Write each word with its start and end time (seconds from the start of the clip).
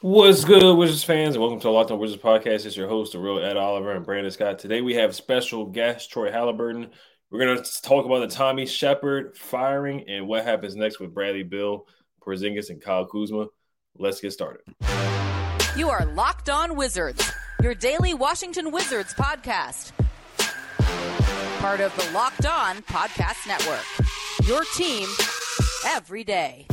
What's 0.00 0.44
good, 0.44 0.76
Wizards 0.76 1.04
fans, 1.04 1.38
welcome 1.38 1.58
to 1.60 1.68
the 1.68 1.70
Locked 1.70 1.90
On 1.90 1.98
Wizards 1.98 2.22
podcast. 2.22 2.66
It's 2.66 2.76
your 2.76 2.88
host, 2.88 3.12
the 3.12 3.18
real 3.18 3.38
Ed 3.38 3.56
Oliver 3.56 3.92
and 3.92 4.04
Brandon 4.04 4.30
Scott. 4.30 4.58
Today 4.58 4.82
we 4.82 4.94
have 4.94 5.14
special 5.14 5.64
guest 5.66 6.10
Troy 6.10 6.30
Haliburton. 6.30 6.90
We're 7.30 7.38
going 7.38 7.62
to 7.62 7.82
talk 7.82 8.04
about 8.04 8.18
the 8.20 8.34
Tommy 8.34 8.66
Sheppard 8.66 9.36
firing 9.36 10.04
and 10.08 10.26
what 10.28 10.44
happens 10.44 10.76
next 10.76 11.00
with 11.00 11.14
Bradley 11.14 11.42
Beal, 11.42 11.86
Porzingis, 12.20 12.68
and 12.68 12.82
Kyle 12.82 13.06
Kuzma. 13.06 13.46
Let's 13.96 14.20
get 14.20 14.32
started. 14.32 14.62
You 15.76 15.88
are 15.88 16.04
Locked 16.04 16.50
On 16.50 16.76
Wizards, 16.76 17.32
your 17.62 17.74
daily 17.74 18.12
Washington 18.12 18.72
Wizards 18.72 19.14
podcast. 19.14 19.92
Part 21.60 21.80
of 21.80 21.96
the 21.96 22.10
Locked 22.12 22.46
On 22.46 22.82
Podcast 22.82 23.46
Network. 23.46 23.84
Your 24.46 24.64
team 24.76 25.08
every 25.86 26.24
day. 26.24 26.66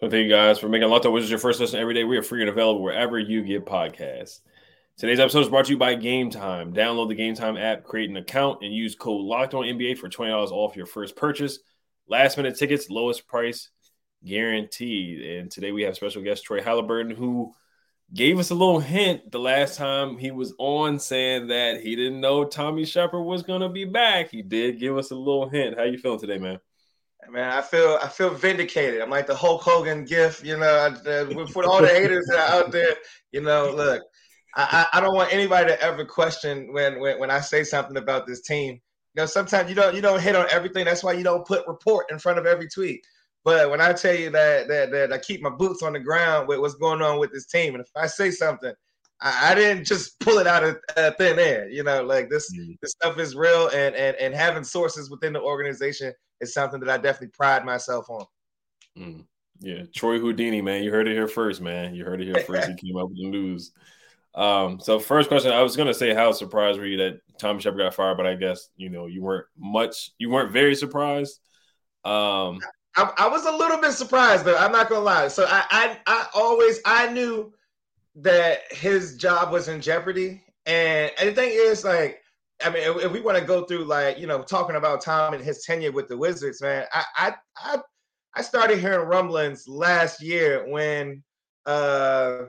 So 0.00 0.10
thank 0.10 0.24
you 0.24 0.28
guys 0.28 0.58
for 0.58 0.68
making 0.68 0.90
Locked 0.90 1.06
On 1.06 1.12
Wizards 1.14 1.30
your 1.30 1.38
first 1.38 1.58
listen 1.58 1.80
every 1.80 1.94
day. 1.94 2.04
We 2.04 2.18
are 2.18 2.22
free 2.22 2.42
and 2.42 2.50
available 2.50 2.82
wherever 2.82 3.18
you 3.18 3.42
get 3.42 3.64
podcasts. 3.64 4.40
Today's 4.98 5.18
episode 5.18 5.40
is 5.40 5.48
brought 5.48 5.64
to 5.64 5.70
you 5.70 5.78
by 5.78 5.94
Game 5.94 6.28
Time. 6.28 6.74
Download 6.74 7.08
the 7.08 7.14
Game 7.14 7.34
Time 7.34 7.56
app, 7.56 7.82
create 7.82 8.10
an 8.10 8.18
account, 8.18 8.62
and 8.62 8.74
use 8.74 8.94
code 8.94 9.22
Locked 9.22 9.54
On 9.54 9.64
NBA 9.64 9.96
for 9.96 10.10
twenty 10.10 10.32
dollars 10.32 10.50
off 10.50 10.76
your 10.76 10.84
first 10.84 11.16
purchase. 11.16 11.60
Last 12.08 12.36
minute 12.36 12.58
tickets, 12.58 12.90
lowest 12.90 13.26
price 13.26 13.70
guaranteed. 14.22 15.22
And 15.22 15.50
today 15.50 15.72
we 15.72 15.84
have 15.84 15.96
special 15.96 16.22
guest 16.22 16.44
Troy 16.44 16.60
Haliburton, 16.60 17.16
who 17.16 17.54
gave 18.12 18.38
us 18.38 18.50
a 18.50 18.54
little 18.54 18.80
hint 18.80 19.32
the 19.32 19.40
last 19.40 19.78
time 19.78 20.18
he 20.18 20.30
was 20.30 20.52
on, 20.58 20.98
saying 20.98 21.46
that 21.46 21.80
he 21.80 21.96
didn't 21.96 22.20
know 22.20 22.44
Tommy 22.44 22.84
Sheppard 22.84 23.24
was 23.24 23.42
going 23.42 23.62
to 23.62 23.70
be 23.70 23.86
back. 23.86 24.30
He 24.30 24.42
did 24.42 24.78
give 24.78 24.98
us 24.98 25.10
a 25.10 25.16
little 25.16 25.48
hint. 25.48 25.78
How 25.78 25.84
you 25.84 25.96
feeling 25.96 26.20
today, 26.20 26.36
man? 26.36 26.58
Man, 27.30 27.50
I 27.50 27.60
feel 27.60 27.98
I 28.02 28.08
feel 28.08 28.30
vindicated. 28.30 29.00
I'm 29.00 29.10
like 29.10 29.26
the 29.26 29.34
Hulk 29.34 29.62
Hogan 29.62 30.04
gift, 30.04 30.44
you 30.44 30.56
know, 30.56 30.94
for 31.52 31.64
all 31.64 31.80
the 31.80 31.88
haters 31.88 32.26
that 32.30 32.38
are 32.38 32.64
out 32.64 32.72
there. 32.72 32.94
You 33.32 33.42
know, 33.42 33.72
look, 33.74 34.02
I, 34.54 34.86
I 34.92 35.00
don't 35.00 35.14
want 35.14 35.32
anybody 35.32 35.68
to 35.68 35.82
ever 35.82 36.04
question 36.04 36.72
when, 36.72 37.00
when 37.00 37.18
when 37.18 37.30
I 37.30 37.40
say 37.40 37.64
something 37.64 37.96
about 37.96 38.26
this 38.26 38.42
team. 38.42 38.80
You 39.14 39.22
know, 39.22 39.26
sometimes 39.26 39.68
you 39.68 39.74
don't 39.74 39.94
you 39.94 40.00
don't 40.00 40.20
hit 40.20 40.36
on 40.36 40.46
everything. 40.50 40.84
That's 40.84 41.02
why 41.02 41.12
you 41.12 41.24
don't 41.24 41.46
put 41.46 41.66
report 41.66 42.10
in 42.10 42.18
front 42.18 42.38
of 42.38 42.46
every 42.46 42.68
tweet. 42.68 43.04
But 43.44 43.70
when 43.70 43.80
I 43.80 43.92
tell 43.92 44.14
you 44.14 44.30
that 44.30 44.68
that, 44.68 44.90
that 44.92 45.12
I 45.12 45.18
keep 45.18 45.42
my 45.42 45.50
boots 45.50 45.82
on 45.82 45.92
the 45.92 46.00
ground 46.00 46.48
with 46.48 46.60
what's 46.60 46.74
going 46.74 47.02
on 47.02 47.18
with 47.18 47.32
this 47.32 47.46
team, 47.46 47.74
and 47.74 47.82
if 47.82 47.90
I 47.96 48.06
say 48.06 48.30
something, 48.30 48.72
I, 49.20 49.52
I 49.52 49.54
didn't 49.54 49.84
just 49.84 50.18
pull 50.20 50.38
it 50.38 50.46
out 50.46 50.64
of 50.64 50.78
uh, 50.96 51.12
thin 51.18 51.38
air. 51.38 51.68
You 51.68 51.84
know, 51.84 52.02
like 52.02 52.28
this 52.30 52.52
mm-hmm. 52.52 52.72
this 52.82 52.92
stuff 52.92 53.18
is 53.18 53.34
real, 53.34 53.68
and 53.68 53.94
and 53.94 54.16
and 54.16 54.34
having 54.34 54.64
sources 54.64 55.10
within 55.10 55.32
the 55.32 55.40
organization 55.40 56.12
is 56.40 56.52
something 56.52 56.80
that 56.80 56.90
I 56.90 56.96
definitely 56.96 57.28
pride 57.28 57.64
myself 57.64 58.08
on. 58.10 58.26
Mm. 58.98 59.24
Yeah, 59.60 59.84
Troy 59.94 60.18
Houdini, 60.18 60.60
man, 60.60 60.82
you 60.82 60.90
heard 60.90 61.08
it 61.08 61.14
here 61.14 61.28
first, 61.28 61.62
man. 61.62 61.94
You 61.94 62.04
heard 62.04 62.20
it 62.20 62.26
here 62.26 62.44
first. 62.44 62.68
he 62.68 62.74
came 62.88 62.96
up 62.96 63.08
with 63.08 63.16
the 63.16 63.30
news. 63.30 63.72
Um, 64.34 64.78
so 64.80 64.98
first 64.98 65.28
question, 65.28 65.50
I 65.50 65.62
was 65.62 65.76
gonna 65.76 65.94
say 65.94 66.12
how 66.12 66.32
surprised 66.32 66.78
were 66.78 66.86
you 66.86 66.98
that 66.98 67.20
Tommy 67.38 67.60
Sheppard 67.60 67.80
got 67.80 67.94
fired, 67.94 68.18
but 68.18 68.26
I 68.26 68.34
guess 68.34 68.68
you 68.76 68.90
know 68.90 69.06
you 69.06 69.22
weren't 69.22 69.46
much, 69.56 70.10
you 70.18 70.28
weren't 70.28 70.52
very 70.52 70.74
surprised. 70.74 71.40
Um, 72.04 72.60
I, 72.96 73.12
I 73.18 73.28
was 73.28 73.46
a 73.46 73.52
little 73.52 73.78
bit 73.80 73.92
surprised, 73.92 74.44
but 74.44 74.60
I'm 74.60 74.72
not 74.72 74.88
gonna 74.88 75.04
lie. 75.04 75.28
So 75.28 75.46
I, 75.48 75.64
I, 75.70 75.98
I 76.06 76.26
always, 76.34 76.80
I 76.84 77.10
knew 77.12 77.52
that 78.16 78.60
his 78.70 79.16
job 79.16 79.52
was 79.52 79.68
in 79.68 79.80
jeopardy, 79.80 80.42
and, 80.64 81.12
and 81.18 81.28
the 81.28 81.34
thing 81.34 81.50
is, 81.52 81.84
like, 81.84 82.20
I 82.64 82.70
mean, 82.70 82.82
if, 82.82 83.04
if 83.04 83.12
we 83.12 83.20
want 83.20 83.38
to 83.38 83.44
go 83.44 83.64
through 83.64 83.84
like 83.84 84.18
you 84.18 84.26
know 84.26 84.42
talking 84.42 84.76
about 84.76 85.02
Tom 85.02 85.34
and 85.34 85.44
his 85.44 85.64
tenure 85.64 85.92
with 85.92 86.08
the 86.08 86.16
Wizards, 86.16 86.62
man, 86.62 86.86
I 86.92 87.04
I 87.16 87.34
I, 87.56 87.78
I 88.34 88.42
started 88.42 88.78
hearing 88.78 89.06
rumblings 89.06 89.68
last 89.68 90.22
year 90.22 90.66
when 90.68 91.22
uh 91.66 92.44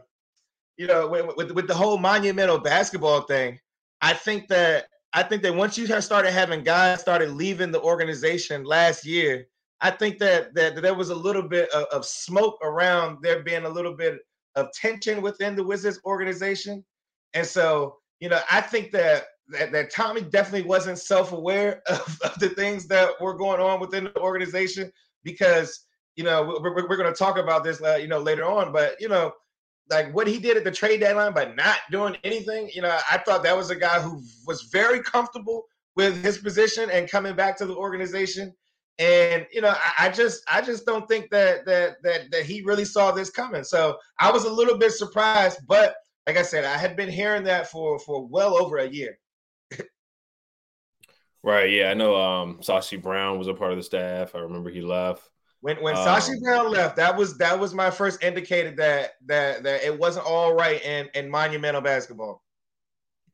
you 0.77 0.87
know 0.87 1.07
with, 1.07 1.35
with, 1.35 1.51
with 1.51 1.67
the 1.67 1.73
whole 1.73 1.97
monumental 1.97 2.59
basketball 2.59 3.21
thing. 3.21 3.59
I 4.01 4.13
think 4.13 4.47
that 4.47 4.85
I 5.13 5.23
think 5.23 5.41
that 5.43 5.55
once 5.55 5.77
you 5.77 5.87
have 5.87 6.03
started 6.03 6.31
having 6.31 6.63
guys 6.63 7.01
started 7.01 7.31
leaving 7.31 7.71
the 7.71 7.81
organization 7.81 8.63
last 8.63 9.05
year, 9.05 9.47
I 9.81 9.91
think 9.91 10.19
that 10.19 10.53
that, 10.55 10.75
that 10.75 10.81
there 10.81 10.93
was 10.93 11.09
a 11.09 11.15
little 11.15 11.43
bit 11.43 11.69
of, 11.71 11.83
of 11.85 12.05
smoke 12.05 12.57
around 12.63 13.17
there 13.21 13.43
being 13.43 13.65
a 13.65 13.69
little 13.69 13.93
bit 13.95 14.19
of 14.57 14.71
tension 14.73 15.21
within 15.21 15.55
the 15.55 15.63
Wizards 15.63 15.99
organization, 16.05 16.83
and 17.33 17.45
so 17.45 17.95
you 18.19 18.27
know 18.27 18.41
I 18.51 18.59
think 18.59 18.91
that 18.91 19.25
that, 19.49 19.71
that 19.71 19.93
Tommy 19.93 20.21
definitely 20.21 20.67
wasn't 20.67 20.99
self-aware 20.99 21.81
of, 21.89 22.19
of, 22.25 22.37
the 22.39 22.49
things 22.49 22.85
that 22.87 23.11
were 23.21 23.35
going 23.35 23.61
on 23.61 23.79
within 23.79 24.05
the 24.05 24.19
organization 24.19 24.91
because 25.23 25.85
you 26.15 26.23
know 26.23 26.59
we're, 26.61 26.73
we're 26.73 26.97
going 26.97 27.11
to 27.11 27.17
talk 27.17 27.37
about 27.37 27.63
this 27.63 27.81
uh, 27.81 27.95
you 27.95 28.07
know 28.07 28.19
later 28.19 28.43
on 28.43 28.73
but 28.73 28.99
you 28.99 29.07
know 29.07 29.31
like 29.89 30.13
what 30.13 30.27
he 30.27 30.39
did 30.39 30.57
at 30.57 30.63
the 30.63 30.71
trade 30.71 30.99
deadline 30.99 31.33
by 31.33 31.45
not 31.55 31.77
doing 31.91 32.17
anything 32.23 32.69
you 32.73 32.81
know 32.81 32.97
i 33.09 33.17
thought 33.19 33.43
that 33.43 33.55
was 33.55 33.69
a 33.69 33.75
guy 33.75 33.99
who 34.01 34.21
was 34.45 34.63
very 34.63 35.01
comfortable 35.01 35.63
with 35.95 36.23
his 36.23 36.37
position 36.37 36.89
and 36.89 37.09
coming 37.09 37.35
back 37.35 37.57
to 37.57 37.65
the 37.65 37.75
organization 37.75 38.53
and 38.99 39.45
you 39.51 39.61
know 39.61 39.75
I, 39.75 40.07
I 40.07 40.09
just 40.09 40.43
i 40.51 40.61
just 40.61 40.85
don't 40.85 41.07
think 41.07 41.29
that 41.29 41.65
that 41.65 42.01
that 42.03 42.31
that 42.31 42.45
he 42.45 42.61
really 42.63 42.85
saw 42.85 43.11
this 43.11 43.29
coming 43.29 43.63
so 43.63 43.97
i 44.19 44.31
was 44.31 44.45
a 44.45 44.51
little 44.51 44.77
bit 44.77 44.91
surprised 44.91 45.59
but 45.67 45.95
like 46.25 46.37
i 46.37 46.41
said 46.41 46.65
i 46.65 46.77
had 46.77 46.95
been 46.95 47.09
hearing 47.09 47.43
that 47.43 47.69
for 47.69 47.99
for 47.99 48.25
well 48.25 48.57
over 48.57 48.77
a 48.77 48.89
year 48.89 49.19
Right. 51.47 51.71
Yeah, 51.71 51.91
I 51.91 51.93
know. 51.93 52.13
Um, 52.13 52.59
Sashi 52.61 53.01
Brown 53.01 53.37
was 53.37 53.47
a 53.47 53.53
part 53.53 53.71
of 53.71 53.77
the 53.77 53.83
staff. 53.83 54.35
I 54.35 54.39
remember 54.39 54.69
he 54.69 54.81
left. 54.81 55.29
When 55.61 55.77
when 55.77 55.95
um, 55.95 56.05
Sashi 56.05 56.37
Brown 56.41 56.69
left, 56.69 56.97
that 56.97 57.15
was 57.15 57.37
that 57.37 57.57
was 57.57 57.73
my 57.73 57.89
first 57.89 58.21
indicator 58.21 58.71
that 58.71 59.11
that 59.27 59.63
that 59.63 59.81
it 59.81 59.97
wasn't 59.97 60.25
all 60.25 60.53
right 60.53 60.83
in 60.83 61.07
in 61.15 61.29
monumental 61.29 61.79
basketball. 61.79 62.43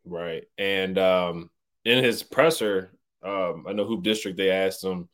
Right. 0.05 0.43
And 0.59 0.99
um, 0.99 1.49
in 1.85 2.03
his 2.03 2.21
presser, 2.21 2.91
um, 3.23 3.65
I 3.67 3.73
know 3.73 3.85
Hoop 3.85 4.03
District. 4.03 4.37
They 4.37 4.51
asked 4.51 4.83
him, 4.83 5.09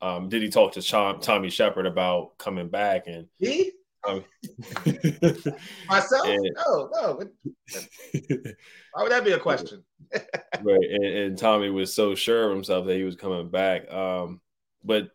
um, 0.00 0.28
did 0.28 0.42
he 0.42 0.48
talk 0.48 0.72
to 0.72 0.82
Sean, 0.82 1.20
Tommy 1.20 1.50
Sheppard 1.50 1.86
about 1.86 2.38
coming 2.38 2.68
back? 2.68 3.06
And 3.06 3.26
he. 3.38 3.72
Um, 4.06 4.24
Myself? 5.88 6.26
And, 6.26 6.56
no, 6.66 6.90
no. 6.92 7.20
Why 8.92 9.02
would 9.02 9.12
that 9.12 9.24
be 9.24 9.32
a 9.32 9.38
question? 9.38 9.82
right, 10.12 10.90
and, 10.90 11.04
and, 11.04 11.38
Tommy 11.38 11.68
was 11.68 11.92
so 11.92 12.14
sure 12.14 12.44
of 12.44 12.54
himself 12.54 12.86
that 12.86 12.96
he 12.96 13.02
was 13.02 13.16
coming 13.16 13.50
back. 13.50 13.90
Um, 13.92 14.40
but 14.84 15.08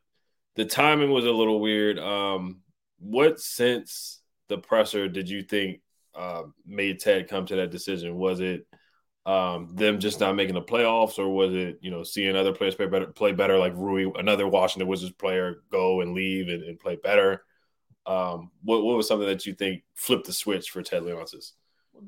the 0.56 0.66
timing 0.66 1.12
was 1.12 1.26
a 1.26 1.32
little 1.32 1.60
weird. 1.60 1.98
Um, 1.98 2.62
what 3.00 3.40
sense 3.40 4.22
the 4.50 4.58
presser 4.58 5.08
did 5.08 5.30
you 5.30 5.44
think 5.44 5.80
uh, 6.14 6.44
made 6.66 7.00
Ted 7.00 7.28
come 7.28 7.46
to 7.48 7.56
that 7.56 7.72
decision? 7.72 8.16
Was 8.16 8.40
it 8.40 8.68
um, 9.26 9.70
them 9.74 10.00
just 10.00 10.20
not 10.20 10.36
making 10.36 10.56
the 10.56 10.62
playoffs, 10.62 11.18
or 11.18 11.30
was 11.30 11.54
it 11.54 11.80
you 11.82 11.92
know 11.92 12.04
seeing 12.04 12.36
other 12.36 12.54
players 12.54 12.76
play 12.76 12.88
better, 12.88 13.08
play 13.08 13.32
better, 13.32 13.58
like 13.58 13.74
Rui, 13.76 14.12
another 14.16 14.48
Washington 14.48 14.88
Wizards 14.88 15.14
player, 15.14 15.64
go 15.72 16.02
and 16.02 16.14
leave 16.14 16.50
and, 16.50 16.64
and 16.64 16.80
play 16.80 16.98
better? 16.98 17.44
Um, 18.06 18.52
what 18.64 18.84
what 18.84 18.98
was 18.98 19.08
something 19.08 19.28
that 19.28 19.46
you 19.46 19.54
think 19.54 19.84
flipped 19.94 20.26
the 20.26 20.34
switch 20.34 20.72
for 20.72 20.82
Ted 20.82 21.04
Leonsis? 21.04 21.52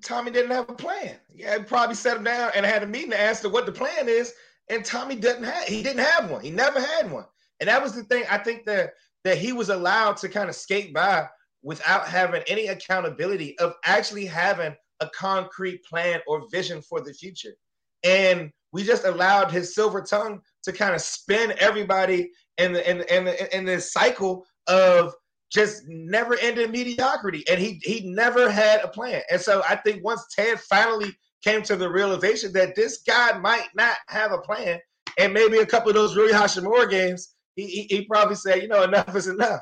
Tommy 0.03 0.31
didn't 0.31 0.51
have 0.51 0.69
a 0.69 0.73
plan. 0.73 1.15
Yeah, 1.33 1.57
probably 1.59 1.95
sat 1.95 2.17
him 2.17 2.23
down 2.23 2.51
and 2.55 2.65
had 2.65 2.83
a 2.83 2.87
meeting 2.87 3.11
to 3.11 3.21
ask 3.21 3.45
him 3.45 3.51
what 3.51 3.65
the 3.65 3.71
plan 3.71 4.09
is. 4.09 4.33
And 4.69 4.83
Tommy 4.83 5.15
didn't 5.15 5.43
have 5.43 5.63
he 5.65 5.83
didn't 5.83 6.03
have 6.03 6.29
one. 6.29 6.41
He 6.41 6.51
never 6.51 6.81
had 6.81 7.11
one. 7.11 7.25
And 7.59 7.69
that 7.69 7.81
was 7.81 7.93
the 7.93 8.03
thing. 8.03 8.23
I 8.29 8.39
think 8.39 8.65
that 8.65 8.93
that 9.23 9.37
he 9.37 9.53
was 9.53 9.69
allowed 9.69 10.17
to 10.17 10.29
kind 10.29 10.49
of 10.49 10.55
skate 10.55 10.93
by 10.93 11.27
without 11.63 12.07
having 12.07 12.43
any 12.47 12.67
accountability 12.67 13.57
of 13.59 13.73
actually 13.85 14.25
having 14.25 14.75
a 14.99 15.09
concrete 15.09 15.83
plan 15.83 16.21
or 16.27 16.47
vision 16.51 16.81
for 16.81 17.01
the 17.01 17.13
future. 17.13 17.55
And 18.03 18.51
we 18.71 18.83
just 18.83 19.05
allowed 19.05 19.51
his 19.51 19.73
silver 19.73 20.01
tongue 20.01 20.41
to 20.63 20.71
kind 20.71 20.95
of 20.95 21.01
spin 21.01 21.53
everybody 21.59 22.29
in 22.57 22.73
the 22.73 22.89
in, 22.89 23.01
in, 23.03 23.33
in 23.51 23.65
this 23.65 23.91
cycle 23.91 24.45
of 24.67 25.13
just 25.51 25.83
never 25.87 26.37
ending 26.39 26.71
mediocrity. 26.71 27.43
And 27.49 27.59
he 27.59 27.79
he 27.83 28.09
never 28.09 28.49
had 28.49 28.81
a 28.83 28.87
plan. 28.87 29.21
And 29.31 29.39
so 29.39 29.63
I 29.67 29.75
think 29.77 30.03
once 30.03 30.25
Ted 30.35 30.59
finally 30.59 31.15
came 31.43 31.61
to 31.63 31.75
the 31.75 31.89
realization 31.89 32.51
that 32.53 32.75
this 32.75 33.01
guy 33.05 33.37
might 33.37 33.67
not 33.75 33.97
have 34.07 34.31
a 34.31 34.39
plan, 34.39 34.79
and 35.19 35.33
maybe 35.33 35.59
a 35.59 35.65
couple 35.65 35.89
of 35.89 35.95
those 35.95 36.15
Rui 36.15 36.31
Hachimura 36.31 36.89
games, 36.89 37.35
he, 37.55 37.67
he, 37.67 37.81
he 37.83 38.05
probably 38.05 38.35
said, 38.35 38.61
you 38.61 38.67
know, 38.67 38.83
enough 38.83 39.15
is 39.15 39.27
enough. 39.27 39.61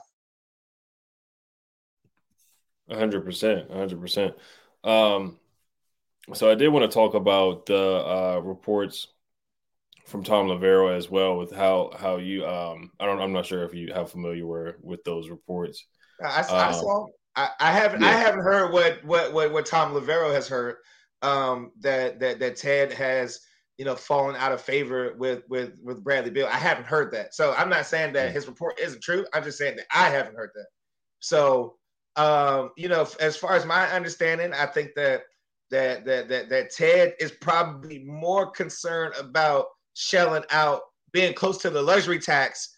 hundred 2.89 3.25
percent, 3.25 3.69
hundred 3.71 3.99
percent. 3.99 4.33
Um, 4.83 5.39
so 6.33 6.49
I 6.49 6.55
did 6.55 6.69
want 6.69 6.89
to 6.89 6.93
talk 6.93 7.13
about 7.13 7.65
the 7.65 7.77
uh, 7.77 8.39
reports 8.43 9.07
from 10.05 10.23
Thom 10.23 10.47
Loverro 10.47 10.95
as 10.95 11.09
well 11.09 11.37
with 11.37 11.51
how 11.51 11.91
how 11.97 12.17
you 12.17 12.45
um 12.45 12.91
I 12.99 13.05
don't 13.05 13.21
I'm 13.21 13.33
not 13.33 13.45
sure 13.45 13.63
if 13.63 13.73
you 13.73 13.93
how 13.93 14.05
familiar 14.05 14.45
were 14.45 14.77
with 14.81 15.03
those 15.03 15.29
reports. 15.29 15.85
I, 16.23 16.45
I 16.49 16.67
um, 16.67 16.73
saw 16.73 17.07
I, 17.35 17.49
I 17.59 17.71
haven't 17.71 18.01
yeah. 18.01 18.09
I 18.09 18.11
haven't 18.11 18.41
heard 18.41 18.71
what, 18.71 19.03
what 19.03 19.33
what 19.33 19.51
what 19.53 19.65
Thom 19.65 19.93
Loverro 19.93 20.33
has 20.33 20.47
heard. 20.47 20.75
um, 21.23 21.71
that 21.79 22.19
that 22.19 22.39
that 22.39 22.57
Ted 22.57 22.91
has 22.93 23.39
you 23.77 23.85
know 23.85 23.95
fallen 23.95 24.35
out 24.35 24.51
of 24.51 24.61
favor 24.61 25.15
with 25.17 25.43
with 25.49 25.79
with 25.83 26.03
Bradley 26.03 26.31
Beal. 26.31 26.47
I 26.47 26.57
haven't 26.57 26.85
heard 26.85 27.13
that, 27.13 27.33
so 27.33 27.53
I'm 27.57 27.69
not 27.69 27.85
saying 27.85 28.13
that 28.13 28.33
his 28.33 28.47
report 28.47 28.79
isn't 28.79 29.01
true. 29.01 29.25
I'm 29.33 29.43
just 29.43 29.57
saying 29.57 29.77
that 29.77 29.85
I 29.91 30.09
haven't 30.09 30.35
heard 30.35 30.51
that. 30.53 30.67
So 31.19 31.77
um, 32.15 32.71
you 32.77 32.87
know, 32.87 33.07
as 33.19 33.35
far 33.35 33.55
as 33.55 33.65
my 33.65 33.89
understanding, 33.91 34.53
I 34.53 34.65
think 34.65 34.91
that 34.95 35.23
that 35.71 36.05
that 36.05 36.29
that 36.29 36.49
that 36.49 36.71
Ted 36.71 37.15
is 37.19 37.31
probably 37.31 37.99
more 37.99 38.51
concerned 38.51 39.15
about 39.19 39.67
shelling 39.95 40.43
out, 40.51 40.81
being 41.11 41.33
close 41.33 41.57
to 41.59 41.69
the 41.69 41.81
luxury 41.81 42.19
tax. 42.19 42.69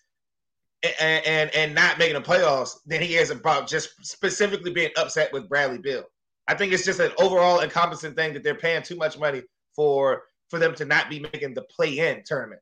And, 0.99 1.25
and 1.25 1.55
and 1.55 1.73
not 1.73 1.97
making 1.97 2.13
the 2.13 2.21
playoffs 2.21 2.77
than 2.85 3.01
he 3.01 3.15
is 3.15 3.31
about 3.31 3.67
just 3.67 3.89
specifically 4.05 4.71
being 4.71 4.91
upset 4.97 5.33
with 5.33 5.49
Bradley 5.49 5.79
Beal. 5.79 6.03
I 6.47 6.53
think 6.53 6.73
it's 6.73 6.85
just 6.85 6.99
an 6.99 7.11
overall 7.17 7.61
encompassing 7.61 8.13
thing 8.13 8.33
that 8.33 8.43
they're 8.43 8.53
paying 8.53 8.83
too 8.83 8.95
much 8.95 9.17
money 9.17 9.41
for 9.75 10.23
for 10.49 10.59
them 10.59 10.75
to 10.75 10.85
not 10.85 11.09
be 11.09 11.19
making 11.19 11.55
the 11.55 11.63
play-in 11.63 12.21
tournament. 12.23 12.61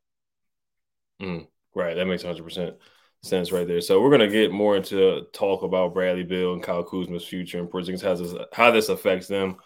Mm, 1.20 1.48
right, 1.74 1.94
that 1.94 2.06
makes 2.06 2.24
100 2.24 2.42
percent 2.42 2.76
sense 3.24 3.52
right 3.52 3.66
there. 3.66 3.80
So 3.80 4.00
we're 4.00 4.10
gonna 4.10 4.28
get 4.28 4.52
more 4.52 4.76
into 4.76 5.26
talk 5.32 5.62
about 5.62 5.94
Bradley 5.94 6.24
Beal 6.24 6.52
and 6.52 6.62
Kyle 6.62 6.84
Kuzma's 6.84 7.24
future 7.24 7.58
and 7.58 7.68
Porzingis 7.68 8.02
how 8.02 8.14
this 8.14 8.34
how 8.52 8.70
this 8.70 8.88
affects 8.88 9.28
them. 9.28 9.56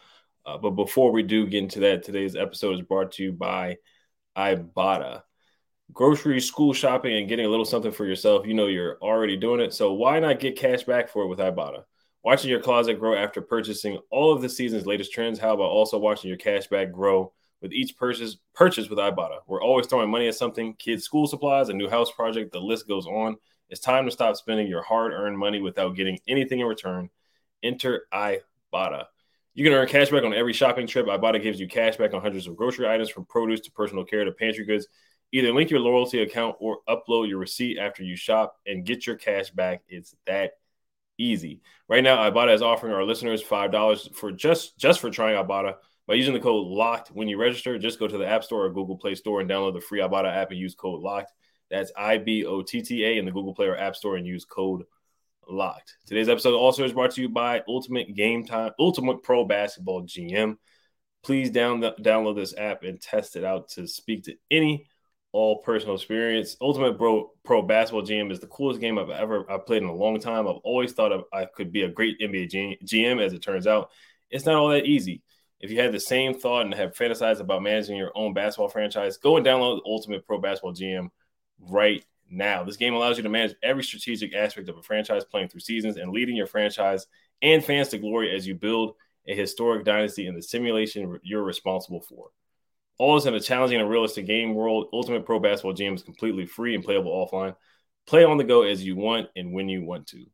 Uh, 0.46 0.56
but 0.58 0.70
before 0.70 1.12
we 1.12 1.22
do 1.22 1.46
get 1.46 1.62
into 1.62 1.80
that, 1.80 2.02
today's 2.02 2.36
episode 2.36 2.74
is 2.74 2.82
brought 2.82 3.12
to 3.12 3.22
you 3.22 3.32
by 3.32 3.76
Ibotta. 4.36 5.22
Grocery, 5.92 6.40
school 6.40 6.72
shopping, 6.72 7.16
and 7.16 7.28
getting 7.28 7.46
a 7.46 7.48
little 7.48 7.64
something 7.64 7.92
for 7.92 8.06
yourself. 8.06 8.46
You 8.46 8.54
know 8.54 8.66
you're 8.66 8.98
already 9.02 9.36
doing 9.36 9.60
it, 9.60 9.74
so 9.74 9.92
why 9.92 10.18
not 10.20 10.40
get 10.40 10.56
cash 10.56 10.84
back 10.84 11.08
for 11.08 11.24
it 11.24 11.28
with 11.28 11.38
Ibotta? 11.38 11.84
Watching 12.22 12.50
your 12.50 12.60
closet 12.60 12.94
grow 12.94 13.14
after 13.14 13.40
purchasing 13.40 13.98
all 14.10 14.32
of 14.32 14.42
the 14.42 14.48
season's 14.48 14.86
latest 14.86 15.12
trends. 15.12 15.38
How 15.38 15.54
about 15.54 15.64
also 15.70 15.98
watching 15.98 16.28
your 16.28 16.38
cash 16.38 16.66
back 16.66 16.92
grow 16.92 17.32
with 17.60 17.72
each 17.72 17.96
purchase 17.96 18.36
purchase 18.54 18.88
with 18.88 18.98
Ibotta? 18.98 19.38
We're 19.46 19.62
always 19.62 19.86
throwing 19.86 20.10
money 20.10 20.28
at 20.28 20.34
something: 20.34 20.74
kids' 20.74 21.04
school 21.04 21.26
supplies, 21.26 21.68
a 21.68 21.74
new 21.74 21.88
house 21.88 22.10
project. 22.10 22.52
The 22.52 22.60
list 22.60 22.88
goes 22.88 23.06
on. 23.06 23.36
It's 23.70 23.80
time 23.80 24.06
to 24.06 24.10
stop 24.10 24.36
spending 24.36 24.66
your 24.66 24.82
hard-earned 24.82 25.38
money 25.38 25.60
without 25.60 25.94
getting 25.94 26.18
anything 26.26 26.60
in 26.60 26.66
return. 26.66 27.10
Enter 27.62 28.06
Ibotta. 28.12 29.04
You 29.54 29.64
can 29.64 29.72
earn 29.72 29.88
cash 29.88 30.10
back 30.10 30.22
on 30.22 30.32
every 30.32 30.52
shopping 30.52 30.86
trip. 30.86 31.06
Ibotta 31.06 31.42
gives 31.42 31.58
you 31.58 31.68
cash 31.68 31.96
back 31.96 32.14
on 32.14 32.22
hundreds 32.22 32.46
of 32.46 32.56
grocery 32.56 32.88
items 32.88 33.10
from 33.10 33.24
produce 33.26 33.60
to 33.62 33.72
personal 33.72 34.04
care 34.04 34.24
to 34.24 34.32
pantry 34.32 34.64
goods. 34.64 34.86
Either 35.32 35.52
link 35.52 35.68
your 35.68 35.80
loyalty 35.80 36.22
account 36.22 36.56
or 36.60 36.78
upload 36.88 37.28
your 37.28 37.38
receipt 37.38 37.76
after 37.78 38.02
you 38.02 38.16
shop 38.16 38.56
and 38.66 38.86
get 38.86 39.06
your 39.06 39.16
cash 39.16 39.50
back. 39.50 39.82
It's 39.88 40.14
that 40.26 40.52
easy. 41.18 41.60
Right 41.88 42.04
now, 42.04 42.30
Ibotta 42.30 42.54
is 42.54 42.62
offering 42.62 42.94
our 42.94 43.04
listeners 43.04 43.42
five 43.42 43.72
dollars 43.72 44.08
for 44.14 44.32
just 44.32 44.78
just 44.78 45.00
for 45.00 45.10
trying 45.10 45.34
Ibotta 45.34 45.74
by 46.08 46.14
using 46.14 46.32
the 46.32 46.40
code 46.40 46.66
LOCKED 46.66 47.10
when 47.12 47.28
you 47.28 47.36
register. 47.36 47.78
Just 47.78 48.00
go 48.00 48.08
to 48.08 48.18
the 48.18 48.26
App 48.26 48.42
Store 48.42 48.64
or 48.64 48.70
Google 48.70 48.96
Play 48.96 49.14
Store 49.14 49.40
and 49.40 49.48
download 49.48 49.74
the 49.74 49.80
free 49.80 50.00
Ibotta 50.00 50.34
app 50.34 50.50
and 50.50 50.58
use 50.58 50.74
code 50.74 51.02
LOCKED. 51.02 51.28
That's 51.70 51.92
I 51.96 52.16
B 52.16 52.46
O 52.46 52.62
T 52.62 52.80
T 52.80 53.04
A 53.04 53.18
in 53.18 53.26
the 53.26 53.30
Google 53.30 53.54
Play 53.54 53.66
or 53.66 53.76
App 53.76 53.94
Store 53.94 54.16
and 54.16 54.26
use 54.26 54.46
code 54.46 54.84
locked. 55.46 55.96
Today's 56.06 56.28
episode 56.28 56.54
also 56.54 56.84
is 56.84 56.92
brought 56.92 57.12
to 57.12 57.20
you 57.20 57.28
by 57.28 57.62
Ultimate 57.68 58.14
Game 58.14 58.46
Time, 58.46 58.72
Ultimate 58.78 59.22
Pro 59.22 59.44
Basketball 59.44 60.02
GM. 60.02 60.56
Please 61.22 61.50
down 61.50 61.80
the, 61.80 61.92
download 61.92 62.36
this 62.36 62.56
app 62.56 62.84
and 62.84 63.00
test 63.00 63.36
it 63.36 63.44
out 63.44 63.68
to 63.70 63.86
speak 63.86 64.24
to 64.24 64.34
any 64.50 64.86
all 65.32 65.60
personal 65.62 65.94
experience. 65.94 66.56
Ultimate 66.60 66.96
Pro 66.96 67.32
Pro 67.44 67.60
Basketball 67.60 68.06
GM 68.06 68.32
is 68.32 68.40
the 68.40 68.46
coolest 68.46 68.80
game 68.80 68.98
I've 68.98 69.10
ever 69.10 69.50
I've 69.50 69.66
played 69.66 69.82
in 69.82 69.88
a 69.90 69.94
long 69.94 70.20
time. 70.20 70.48
I've 70.48 70.56
always 70.64 70.92
thought 70.92 71.12
of, 71.12 71.24
I 71.34 71.44
could 71.44 71.70
be 71.70 71.82
a 71.82 71.88
great 71.88 72.18
NBA 72.18 72.78
GM. 72.82 73.22
As 73.22 73.34
it 73.34 73.42
turns 73.42 73.66
out, 73.66 73.90
it's 74.30 74.46
not 74.46 74.54
all 74.54 74.68
that 74.68 74.86
easy. 74.86 75.22
If 75.60 75.70
you 75.70 75.80
had 75.80 75.92
the 75.92 76.00
same 76.00 76.38
thought 76.38 76.66
and 76.66 76.74
have 76.74 76.94
fantasized 76.94 77.40
about 77.40 77.62
managing 77.62 77.96
your 77.96 78.12
own 78.14 78.32
basketball 78.32 78.68
franchise, 78.68 79.16
go 79.16 79.36
and 79.36 79.44
download 79.44 79.80
Ultimate 79.84 80.26
Pro 80.26 80.38
Basketball 80.38 80.74
GM 80.74 81.10
right 81.58 82.04
now. 82.30 82.62
This 82.62 82.76
game 82.76 82.94
allows 82.94 83.16
you 83.16 83.24
to 83.24 83.28
manage 83.28 83.56
every 83.62 83.82
strategic 83.82 84.34
aspect 84.34 84.68
of 84.68 84.78
a 84.78 84.82
franchise, 84.82 85.24
playing 85.24 85.48
through 85.48 85.60
seasons 85.60 85.96
and 85.96 86.12
leading 86.12 86.36
your 86.36 86.46
franchise 86.46 87.06
and 87.42 87.64
fans 87.64 87.88
to 87.88 87.98
glory 87.98 88.34
as 88.34 88.46
you 88.46 88.54
build 88.54 88.94
a 89.26 89.34
historic 89.34 89.84
dynasty 89.84 90.26
in 90.26 90.34
the 90.34 90.42
simulation 90.42 91.18
you're 91.22 91.42
responsible 91.42 92.00
for. 92.00 92.30
All 92.98 93.14
this 93.14 93.26
in 93.26 93.34
a 93.34 93.40
challenging 93.40 93.80
and 93.80 93.90
realistic 93.90 94.26
game 94.26 94.54
world. 94.54 94.88
Ultimate 94.92 95.24
Pro 95.24 95.38
Basketball 95.38 95.74
GM 95.74 95.94
is 95.94 96.02
completely 96.02 96.46
free 96.46 96.74
and 96.74 96.84
playable 96.84 97.12
offline. 97.12 97.54
Play 98.06 98.24
on 98.24 98.38
the 98.38 98.44
go 98.44 98.62
as 98.62 98.84
you 98.84 98.96
want 98.96 99.28
and 99.36 99.52
when 99.52 99.68
you 99.68 99.84
want 99.84 100.06
to. 100.08 100.26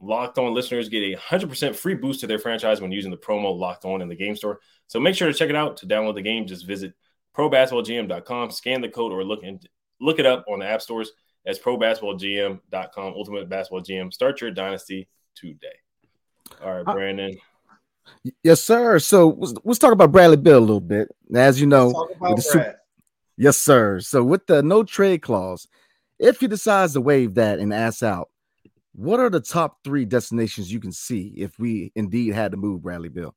Locked 0.00 0.38
On 0.38 0.54
listeners 0.54 0.88
get 0.88 1.02
a 1.02 1.16
100% 1.16 1.74
free 1.74 1.94
boost 1.94 2.20
to 2.20 2.26
their 2.26 2.38
franchise 2.38 2.80
when 2.80 2.92
using 2.92 3.10
the 3.10 3.16
promo 3.16 3.56
Locked 3.56 3.84
On 3.84 4.02
in 4.02 4.08
the 4.08 4.14
game 4.14 4.36
store. 4.36 4.60
So 4.86 5.00
make 5.00 5.14
sure 5.14 5.28
to 5.28 5.34
check 5.34 5.50
it 5.50 5.56
out. 5.56 5.78
To 5.78 5.86
download 5.86 6.14
the 6.14 6.22
game, 6.22 6.46
just 6.46 6.66
visit 6.66 6.94
probasketballgm.com, 7.36 8.50
scan 8.50 8.80
the 8.80 8.88
code, 8.88 9.12
or 9.12 9.24
look 9.24 9.42
in, 9.42 9.60
Look 10.00 10.18
it 10.18 10.26
up 10.26 10.44
on 10.48 10.58
the 10.58 10.66
app 10.66 10.82
stores 10.82 11.12
as 11.46 11.58
probasketballgm.com, 11.58 13.14
Ultimate 13.14 13.48
Basketball 13.48 13.82
GM. 13.82 14.12
Start 14.12 14.40
your 14.40 14.50
dynasty 14.50 15.08
today. 15.34 15.68
All 16.62 16.74
right, 16.74 16.84
uh, 16.86 16.92
Brandon. 16.92 17.36
Yes, 18.42 18.62
sir. 18.62 18.98
So 18.98 19.28
let's, 19.38 19.54
let's 19.64 19.78
talk 19.78 19.92
about 19.92 20.12
Bradley 20.12 20.36
Beal 20.36 20.58
a 20.58 20.60
little 20.60 20.80
bit. 20.80 21.08
As 21.34 21.60
you 21.60 21.66
know, 21.66 22.08
super, 22.38 22.80
yes, 23.36 23.56
sir. 23.56 24.00
So 24.00 24.22
with 24.22 24.46
the 24.46 24.62
no 24.62 24.84
trade 24.84 25.22
clause, 25.22 25.66
if 26.18 26.40
he 26.40 26.46
decides 26.46 26.92
to 26.92 27.00
waive 27.00 27.34
that 27.34 27.58
and 27.58 27.72
ask 27.72 28.02
out, 28.02 28.28
what 28.96 29.20
are 29.20 29.28
the 29.28 29.40
top 29.40 29.84
three 29.84 30.06
destinations 30.06 30.72
you 30.72 30.80
can 30.80 30.90
see 30.90 31.34
if 31.36 31.58
we 31.58 31.92
indeed 31.94 32.32
had 32.32 32.52
to 32.52 32.56
move 32.56 32.82
Bradley 32.82 33.10
Beal? 33.10 33.34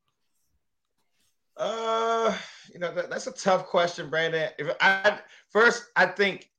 Uh, 1.57 2.33
you 2.73 2.79
know 2.79 2.93
that, 2.95 3.09
that's 3.09 3.27
a 3.27 3.33
tough 3.33 3.65
question, 3.65 4.09
Brandon. 4.09 4.49
If 4.57 4.73
I 4.79 5.19
first, 5.49 5.83
I 5.97 6.05
think 6.05 6.49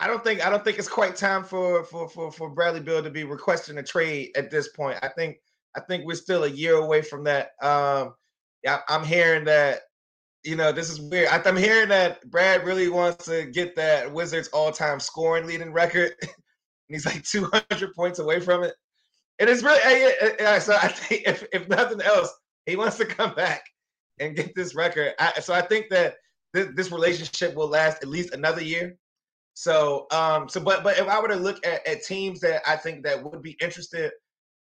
I 0.00 0.08
don't 0.08 0.24
think 0.24 0.44
I 0.44 0.50
don't 0.50 0.64
think 0.64 0.78
it's 0.78 0.88
quite 0.88 1.14
time 1.14 1.44
for 1.44 1.84
for 1.84 2.08
for 2.08 2.32
for 2.32 2.50
Bradley 2.50 2.80
Beal 2.80 3.02
to 3.02 3.10
be 3.10 3.22
requesting 3.22 3.78
a 3.78 3.82
trade 3.84 4.30
at 4.36 4.50
this 4.50 4.68
point. 4.68 4.98
I 5.02 5.08
think 5.08 5.36
I 5.76 5.80
think 5.80 6.04
we're 6.04 6.16
still 6.16 6.44
a 6.44 6.50
year 6.50 6.74
away 6.74 7.02
from 7.02 7.22
that. 7.24 7.50
Um, 7.62 8.14
I'm 8.88 9.04
hearing 9.04 9.44
that. 9.44 9.82
You 10.42 10.56
know, 10.56 10.72
this 10.72 10.88
is 10.88 11.02
weird. 11.02 11.28
I'm 11.28 11.56
hearing 11.56 11.90
that 11.90 12.28
Brad 12.30 12.64
really 12.64 12.88
wants 12.88 13.26
to 13.26 13.44
get 13.44 13.76
that 13.76 14.10
Wizards 14.10 14.48
all-time 14.48 14.98
scoring 14.98 15.46
leading 15.46 15.70
record, 15.70 16.14
and 16.90 16.96
he's 16.96 17.06
like 17.06 17.22
200 17.24 17.94
points 17.94 18.18
away 18.18 18.40
from 18.40 18.64
it. 18.64 18.74
And 19.38 19.48
it's 19.48 19.62
really 19.62 19.80
i 20.44 20.58
so. 20.58 20.74
I 20.74 20.88
think 20.88 21.22
if 21.26 21.46
if 21.52 21.68
nothing 21.68 22.02
else, 22.02 22.30
he 22.66 22.76
wants 22.76 22.98
to 22.98 23.06
come 23.06 23.34
back 23.34 23.62
and 24.18 24.36
get 24.36 24.54
this 24.54 24.74
record. 24.74 25.14
I, 25.18 25.40
so 25.40 25.54
I 25.54 25.62
think 25.62 25.86
that 25.90 26.16
this, 26.52 26.68
this, 26.74 26.92
relationship 26.92 27.54
will 27.54 27.68
last 27.68 28.02
at 28.02 28.08
least 28.08 28.34
another 28.34 28.62
year. 28.62 28.96
So, 29.54 30.06
um, 30.12 30.48
so 30.48 30.60
but 30.60 30.82
but 30.82 30.98
if 30.98 31.08
I 31.08 31.18
were 31.20 31.28
to 31.28 31.36
look 31.36 31.64
at, 31.66 31.86
at 31.86 32.02
teams 32.02 32.40
that 32.40 32.60
I 32.66 32.76
think 32.76 33.02
that 33.04 33.22
would 33.22 33.40
be 33.40 33.56
interested, 33.62 34.12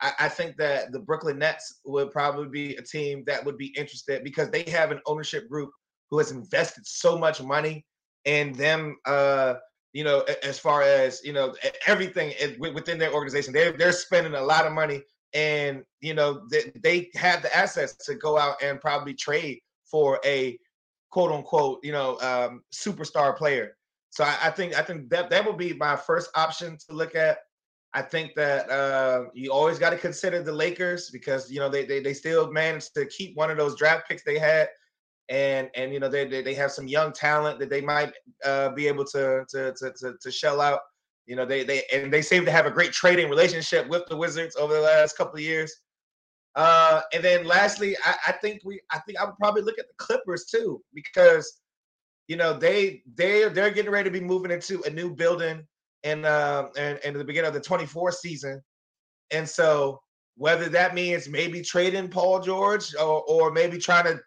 I, 0.01 0.13
I, 0.21 0.29
think 0.29 0.57
that 0.57 0.91
the 0.91 0.99
Brooklyn 0.99 1.39
Nets 1.39 1.81
would 1.85 2.11
probably 2.11 2.49
be 2.49 2.75
a 2.75 2.83
team 2.83 3.23
that 3.29 3.45
would 3.45 3.57
be 3.57 3.73
interested 3.77 4.25
because 4.25 4.51
they 4.51 4.65
have 4.65 4.91
an 4.91 5.01
ownership 5.07 5.49
group 5.49 5.71
who 6.11 6.19
has 6.19 6.33
invested 6.33 6.85
so 6.87 7.17
much 7.17 7.41
money 7.41 7.87
in 8.25 8.53
them. 8.53 8.97
Uh, 9.05 9.55
you 9.93 10.05
know, 10.05 10.25
as 10.43 10.59
far 10.59 10.83
as 10.83 11.23
you 11.25 11.33
know, 11.33 11.55
everything 11.87 12.33
within 12.59 12.99
their 12.99 13.13
organization, 13.13 13.53
they're 13.53 13.73
they're 13.73 13.93
spending 13.93 14.35
a 14.35 14.43
lot 14.43 14.67
of 14.67 14.73
money 14.73 15.03
and 15.37 15.85
you 16.01 16.15
know 16.15 16.43
they, 16.51 16.73
they 16.83 17.11
have 17.15 17.43
the 17.43 17.55
assets 17.57 17.95
to 18.07 18.15
go 18.15 18.39
out 18.39 18.63
and 18.63 18.81
probably 18.81 19.15
trade 19.15 19.61
for 19.85 20.19
a 20.25 20.59
quote 21.11 21.31
unquote 21.31 21.81
you 21.85 21.93
know 21.93 22.19
um, 22.21 22.63
superstar 22.73 23.37
player. 23.37 23.77
So 24.11 24.25
I, 24.25 24.37
I, 24.45 24.51
think 24.51 24.75
I 24.75 24.83
think 24.83 25.11
that 25.11 25.29
that 25.31 25.45
would 25.45 25.59
be 25.59 25.75
my 25.75 25.95
first 25.95 26.31
option 26.35 26.79
to 26.89 26.95
look 26.95 27.15
at. 27.15 27.39
I 27.93 28.03
think 28.03 28.35
that 28.35 28.69
uh, 28.71 29.25
you 29.35 29.53
always 29.53 29.79
got 29.79 29.91
to 29.91 29.99
consider 29.99 30.43
the 30.43 30.53
Lakers 30.53 31.11
because 31.11 31.51
you 31.51 31.61
know 31.61 31.69
they, 31.69 31.85
they 31.85 32.01
they 32.01 32.15
still 32.15 32.51
managed 32.51 32.95
to 32.95 33.07
keep 33.07 33.37
one 33.37 33.51
of 33.51 33.59
those 33.59 33.77
draft 33.77 34.09
picks 34.09 34.23
they 34.23 34.39
had, 34.39 34.69
and 35.29 35.71
and 35.75 35.93
you 35.93 36.01
know 36.01 36.09
they 36.09 36.27
they, 36.27 36.43
they 36.43 36.55
have 36.55 36.71
some 36.71 36.87
young 36.87 37.13
talent 37.13 37.59
that 37.59 37.71
they 37.71 37.81
might 37.81 38.13
uh, 38.45 38.71
be 38.71 38.87
able 38.87 39.05
to, 39.05 39.45
to 39.49 39.73
to 39.75 39.93
to 39.93 40.15
to 40.21 40.31
shell 40.31 40.61
out. 40.61 40.81
You 41.27 41.35
know, 41.35 41.45
they 41.45 41.65
they 41.65 41.83
and 41.93 42.13
they 42.13 42.23
seem 42.23 42.45
to 42.45 42.53
have 42.53 42.67
a 42.67 42.71
great 42.71 42.93
trading 42.93 43.29
relationship 43.29 43.89
with 43.89 44.07
the 44.07 44.17
Wizards 44.17 44.57
over 44.57 44.75
the 44.75 44.81
last 44.81 45.17
couple 45.17 45.35
of 45.35 45.41
years. 45.41 45.75
Uh, 46.55 47.03
and 47.13 47.23
then 47.23 47.45
lastly, 47.45 47.97
I, 48.05 48.15
I 48.29 48.33
think 48.33 48.63
we 48.65 48.81
I 48.91 48.99
think 49.01 49.19
I 49.19 49.25
would 49.25 49.37
probably 49.37 49.63
look 49.63 49.79
at 49.79 49.89
the 49.89 49.95
Clippers 49.99 50.45
too 50.45 50.83
because 50.95 51.61
you 52.29 52.37
know 52.37 52.53
they 52.53 53.03
they 53.15 53.49
they're 53.49 53.71
getting 53.71 53.91
ready 53.91 54.09
to 54.09 54.19
be 54.19 54.25
moving 54.25 54.51
into 54.51 54.83
a 54.85 54.91
new 54.91 55.15
building 55.15 55.67
and 56.05 56.25
uh 56.25 56.69
and, 56.77 56.99
and 57.05 57.17
the 57.17 57.25
beginning 57.25 57.49
of 57.49 57.55
the 57.55 57.61
24 57.61 58.13
season. 58.13 58.63
And 59.33 59.49
so 59.49 60.01
whether 60.37 60.69
that 60.69 60.95
means 60.95 61.29
maybe 61.29 61.63
trading 61.63 62.09
Paul 62.09 62.41
George 62.41 62.95
or, 62.95 63.23
or 63.23 63.51
maybe 63.51 63.79
trying 63.79 64.05
to 64.05 64.21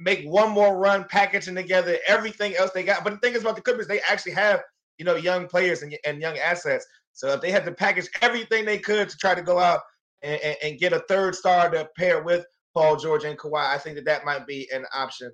make 0.00 0.24
one 0.24 0.50
more 0.50 0.78
run 0.78 1.04
packaging 1.10 1.54
together 1.54 1.98
everything 2.06 2.54
else 2.56 2.70
they 2.72 2.82
got. 2.82 3.04
But 3.04 3.14
the 3.14 3.18
thing 3.18 3.34
is 3.34 3.42
about 3.42 3.56
the 3.56 3.62
Clippers, 3.62 3.86
they 3.86 4.00
actually 4.08 4.32
have 4.32 4.62
you 4.98 5.04
know, 5.04 5.16
young 5.16 5.46
players 5.46 5.82
and, 5.82 5.96
and 6.04 6.20
young 6.20 6.38
assets. 6.38 6.86
So 7.12 7.28
if 7.28 7.40
they 7.40 7.50
had 7.50 7.64
to 7.64 7.72
package 7.72 8.08
everything 8.22 8.64
they 8.64 8.78
could 8.78 9.08
to 9.08 9.16
try 9.16 9.34
to 9.34 9.42
go 9.42 9.58
out 9.58 9.80
and, 10.22 10.40
and, 10.40 10.56
and 10.62 10.78
get 10.78 10.92
a 10.92 11.00
third 11.00 11.34
star 11.34 11.70
to 11.70 11.88
pair 11.96 12.22
with 12.22 12.44
Paul 12.74 12.96
George 12.96 13.24
and 13.24 13.38
Kawhi. 13.38 13.68
I 13.68 13.78
think 13.78 13.96
that 13.96 14.04
that 14.06 14.24
might 14.24 14.46
be 14.46 14.68
an 14.72 14.84
option. 14.92 15.30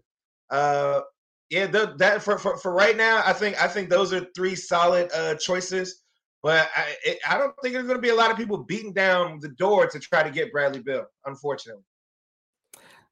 Uh, 0.50 1.00
yeah, 1.48 1.66
the, 1.66 1.94
that 1.98 2.22
for, 2.22 2.38
for 2.38 2.56
for 2.58 2.72
right 2.72 2.96
now, 2.96 3.22
I 3.24 3.32
think 3.32 3.60
I 3.60 3.66
think 3.66 3.88
those 3.88 4.12
are 4.12 4.26
three 4.36 4.54
solid 4.54 5.10
uh, 5.12 5.34
choices. 5.36 6.02
But 6.42 6.70
I 6.76 6.94
it, 7.04 7.18
I 7.28 7.38
don't 7.38 7.52
think 7.62 7.74
there's 7.74 7.86
going 7.86 7.98
to 7.98 8.02
be 8.02 8.10
a 8.10 8.14
lot 8.14 8.30
of 8.30 8.36
people 8.36 8.58
beating 8.64 8.92
down 8.92 9.38
the 9.40 9.48
door 9.48 9.86
to 9.86 9.98
try 9.98 10.22
to 10.22 10.30
get 10.30 10.52
Bradley 10.52 10.80
Beal. 10.80 11.06
Unfortunately. 11.26 11.82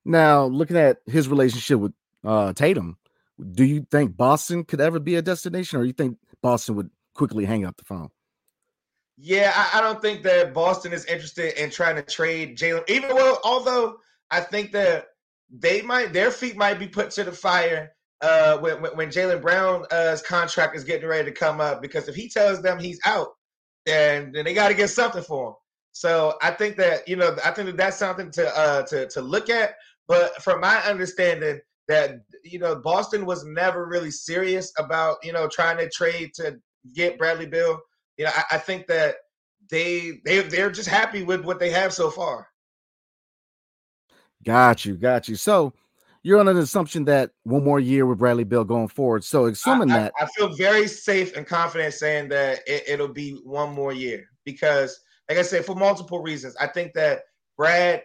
Now, 0.08 0.46
looking 0.46 0.78
at 0.78 1.02
his 1.04 1.28
relationship 1.28 1.80
with 1.80 1.92
uh, 2.24 2.54
Tatum, 2.54 2.96
do 3.52 3.62
you 3.62 3.86
think 3.90 4.16
Boston 4.16 4.64
could 4.64 4.80
ever 4.80 4.98
be 4.98 5.16
a 5.16 5.22
destination, 5.22 5.78
or 5.78 5.84
you 5.84 5.92
think 5.92 6.16
Boston 6.42 6.76
would 6.76 6.90
quickly 7.14 7.44
hang 7.44 7.66
up 7.66 7.76
the 7.76 7.84
phone? 7.84 8.08
Yeah, 9.18 9.52
I, 9.54 9.78
I 9.78 9.80
don't 9.82 10.00
think 10.00 10.22
that 10.22 10.54
Boston 10.54 10.94
is 10.94 11.04
interested 11.04 11.62
in 11.62 11.68
trying 11.68 11.96
to 11.96 12.02
trade 12.02 12.56
Jaylen. 12.56 12.88
Even 12.88 13.14
well, 13.14 13.38
although 13.44 13.98
I 14.30 14.40
think 14.40 14.72
that 14.72 15.08
they 15.50 15.82
might, 15.82 16.14
their 16.14 16.30
feet 16.30 16.56
might 16.56 16.78
be 16.78 16.88
put 16.88 17.10
to 17.10 17.24
the 17.24 17.32
fire 17.32 17.92
uh, 18.22 18.56
when 18.58 18.78
when, 18.78 19.10
Jaylen 19.10 19.42
Brown's 19.42 19.86
uh, 19.92 20.16
contract 20.26 20.74
is 20.74 20.84
getting 20.84 21.06
ready 21.06 21.26
to 21.26 21.36
come 21.36 21.60
up. 21.60 21.82
Because 21.82 22.08
if 22.08 22.14
he 22.14 22.30
tells 22.30 22.62
them 22.62 22.78
he's 22.78 23.00
out, 23.04 23.28
then 23.84 24.32
then 24.32 24.46
they 24.46 24.54
got 24.54 24.68
to 24.68 24.74
get 24.74 24.88
something 24.88 25.22
for 25.22 25.48
him. 25.48 25.54
So 25.92 26.38
I 26.40 26.52
think 26.52 26.76
that 26.76 27.08
you 27.08 27.16
know 27.16 27.36
I 27.44 27.50
think 27.50 27.66
that 27.66 27.76
that's 27.76 27.98
something 27.98 28.30
to 28.30 28.58
uh, 28.58 28.82
to 28.84 29.08
to 29.08 29.20
look 29.20 29.50
at. 29.50 29.74
But 30.08 30.42
from 30.42 30.60
my 30.60 30.78
understanding, 30.78 31.60
that 31.86 32.20
you 32.44 32.58
know 32.58 32.76
Boston 32.76 33.26
was 33.26 33.44
never 33.44 33.86
really 33.86 34.10
serious 34.10 34.72
about 34.78 35.16
you 35.22 35.32
know 35.32 35.48
trying 35.48 35.78
to 35.78 35.88
trade 35.88 36.32
to 36.34 36.58
get 36.94 37.18
Bradley 37.18 37.46
Beal. 37.46 37.80
You 38.16 38.26
know, 38.26 38.30
I, 38.34 38.56
I 38.56 38.58
think 38.58 38.86
that 38.86 39.16
they 39.70 40.20
they 40.24 40.40
they're 40.40 40.70
just 40.70 40.88
happy 40.88 41.22
with 41.22 41.44
what 41.44 41.58
they 41.58 41.70
have 41.70 41.92
so 41.92 42.10
far. 42.10 42.48
Got 44.44 44.84
you, 44.84 44.94
got 44.94 45.28
you. 45.28 45.34
So 45.34 45.72
you're 46.22 46.40
on 46.40 46.48
an 46.48 46.56
assumption 46.58 47.04
that 47.06 47.30
one 47.44 47.64
more 47.64 47.80
year 47.80 48.06
with 48.06 48.18
Bradley 48.18 48.44
Beal 48.44 48.64
going 48.64 48.88
forward. 48.88 49.24
So 49.24 49.46
assuming 49.46 49.90
I, 49.90 49.98
that, 49.98 50.12
I, 50.20 50.24
I, 50.24 50.28
feel 50.28 50.54
very 50.54 50.86
safe 50.86 51.36
and 51.36 51.46
confident 51.46 51.94
saying 51.94 52.28
that 52.30 52.60
it, 52.66 52.98
will 52.98 53.08
be 53.08 53.40
one 53.44 53.72
more 53.72 53.92
year 53.92 54.26
because, 54.44 55.00
like 55.28 55.38
I 55.38 55.42
said, 55.42 55.64
for 55.64 55.74
multiple 55.74 56.22
reasons. 56.22 56.56
I 56.60 56.66
think 56.66 56.92
that 56.94 57.22
Brad 57.56 58.02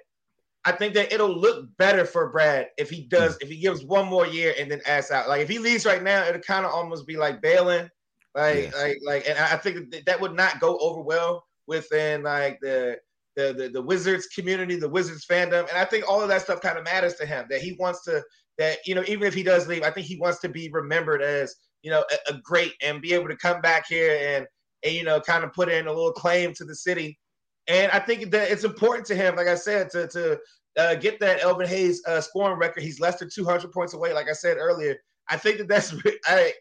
I 0.66 0.72
think 0.72 0.94
that 0.94 1.12
it'll 1.12 1.36
look 1.36 1.68
better 1.78 2.06
for 2.06 2.32
Brad 2.32 2.70
if 2.78 2.90
he 2.90 3.02
does, 3.02 3.34
hmm. 3.34 3.40
if 3.42 3.50
he 3.50 3.60
gives 3.60 3.84
one 3.84 4.08
more 4.08 4.26
year 4.26 4.54
and 4.58 4.72
then 4.72 4.82
asks 4.86 5.12
out. 5.12 5.28
Like 5.28 5.42
if 5.42 5.50
he 5.50 5.60
leaves 5.60 5.86
right 5.86 6.02
now, 6.02 6.26
it'll 6.26 6.42
kind 6.42 6.66
of 6.66 6.72
almost 6.72 7.06
be 7.06 7.18
like 7.18 7.42
bailing. 7.42 7.90
Like, 8.36 8.72
yeah. 8.72 8.82
like, 8.82 8.98
like, 9.06 9.30
and 9.30 9.38
I 9.38 9.58
think 9.58 9.92
that, 9.92 10.06
that 10.06 10.22
would 10.22 10.34
not 10.34 10.60
go 10.60 10.78
over 10.80 11.02
well 11.02 11.46
within 11.68 12.24
like 12.24 12.60
the, 12.62 12.98
the 13.36 13.54
the 13.54 13.70
the 13.70 13.82
Wizards 13.82 14.28
community, 14.28 14.76
the 14.76 14.90
Wizards 14.90 15.26
fandom, 15.26 15.68
and 15.70 15.78
I 15.78 15.86
think 15.86 16.08
all 16.08 16.22
of 16.22 16.30
that 16.30 16.44
stuff 16.44 16.62
kind 16.62 16.78
of 16.78 16.84
matters 16.84 17.16
to 17.16 17.26
him. 17.26 17.46
That 17.50 17.62
he 17.62 17.74
wants 17.80 18.04
to, 18.04 18.24
that 18.58 18.78
you 18.86 18.96
know, 18.96 19.04
even 19.08 19.28
if 19.28 19.34
he 19.34 19.44
does 19.44 19.68
leave, 19.68 19.84
I 19.84 19.92
think 19.92 20.08
he 20.08 20.18
wants 20.18 20.40
to 20.42 20.50
be 20.50 20.70
remembered 20.72 21.22
as 21.22 21.56
you 21.82 21.92
know 21.92 22.04
a, 22.12 22.34
a 22.34 22.38
great 22.44 22.74
and 22.82 23.02
be 23.02 23.14
able 23.14 23.28
to 23.28 23.36
come 23.36 23.62
back 23.62 23.88
here 23.88 24.18
and 24.20 24.48
and 24.84 24.94
you 24.94 25.04
know 25.04 25.20
kind 25.20 25.44
of 25.44 25.54
put 25.54 25.70
in 25.70 25.88
a 25.88 25.94
little 25.94 26.12
claim 26.12 26.54
to 26.56 26.66
the 26.66 26.76
city 26.76 27.18
and 27.68 27.92
I 27.92 28.00
think 28.00 28.32
that 28.32 28.52
it's 28.52 28.64
important 28.64 29.06
to 29.08 29.16
him, 29.16 29.36
like 29.36 29.48
I 29.48 29.56
said, 29.56 29.90
to 29.92 30.08
to 30.08 30.40
uh, 30.78 30.96
get 30.96 31.20
that 31.20 31.42
Elvin 31.42 31.68
Hayes 31.68 32.04
uh, 32.06 32.22
scoring 32.22 32.58
record. 32.58 32.84
He's 32.84 33.00
less 33.00 33.20
than 33.20 33.30
200 33.30 33.72
points 33.72 33.94
away, 33.94 34.14
like 34.14 34.30
I 34.30 34.34
said 34.34 34.58
earlier. 34.58 34.98
I 35.30 35.38
think 35.38 35.58
that 35.60 35.68
that's, 35.68 35.94
I, 36.26 36.54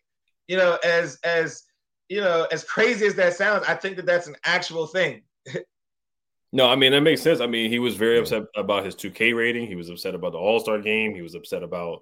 you 0.46 0.56
know, 0.56 0.78
as 0.84 1.18
as 1.24 1.64
you 2.08 2.20
know, 2.20 2.46
as 2.52 2.64
crazy 2.64 3.06
as 3.06 3.14
that 3.14 3.34
sounds, 3.34 3.64
I 3.66 3.74
think 3.74 3.96
that 3.96 4.06
that's 4.06 4.26
an 4.26 4.36
actual 4.44 4.86
thing. 4.86 5.22
no, 6.52 6.68
I 6.68 6.76
mean 6.76 6.92
that 6.92 7.00
makes 7.00 7.22
sense. 7.22 7.40
I 7.40 7.46
mean, 7.46 7.70
he 7.70 7.78
was 7.78 7.96
very 7.96 8.18
upset 8.18 8.44
about 8.56 8.84
his 8.84 8.94
2K 8.94 9.34
rating. 9.36 9.66
He 9.66 9.76
was 9.76 9.88
upset 9.88 10.14
about 10.14 10.32
the 10.32 10.38
All 10.38 10.60
Star 10.60 10.78
game. 10.80 11.14
He 11.14 11.22
was 11.22 11.34
upset 11.34 11.62
about 11.62 12.00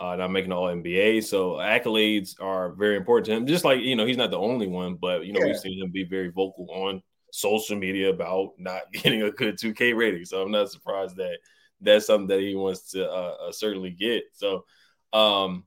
uh, 0.00 0.16
not 0.16 0.30
making 0.30 0.52
All 0.52 0.66
NBA. 0.66 1.22
So 1.24 1.52
accolades 1.54 2.40
are 2.40 2.72
very 2.72 2.96
important 2.96 3.26
to 3.26 3.32
him. 3.32 3.46
Just 3.46 3.64
like 3.64 3.80
you 3.80 3.96
know, 3.96 4.06
he's 4.06 4.16
not 4.16 4.30
the 4.30 4.38
only 4.38 4.66
one, 4.66 4.94
but 4.94 5.26
you 5.26 5.32
know, 5.32 5.40
yeah. 5.40 5.46
we've 5.46 5.58
seen 5.58 5.80
him 5.80 5.90
be 5.90 6.04
very 6.04 6.30
vocal 6.30 6.66
on 6.70 7.02
social 7.32 7.76
media 7.76 8.10
about 8.10 8.52
not 8.58 8.82
getting 8.92 9.22
a 9.22 9.30
good 9.30 9.58
2K 9.58 9.96
rating. 9.96 10.24
So 10.24 10.42
I'm 10.42 10.50
not 10.50 10.70
surprised 10.70 11.16
that 11.16 11.38
that's 11.80 12.06
something 12.06 12.28
that 12.28 12.40
he 12.40 12.54
wants 12.54 12.90
to 12.92 13.08
uh, 13.08 13.36
uh, 13.48 13.52
certainly 13.52 13.90
get. 13.90 14.24
So, 14.32 14.64
um, 15.12 15.64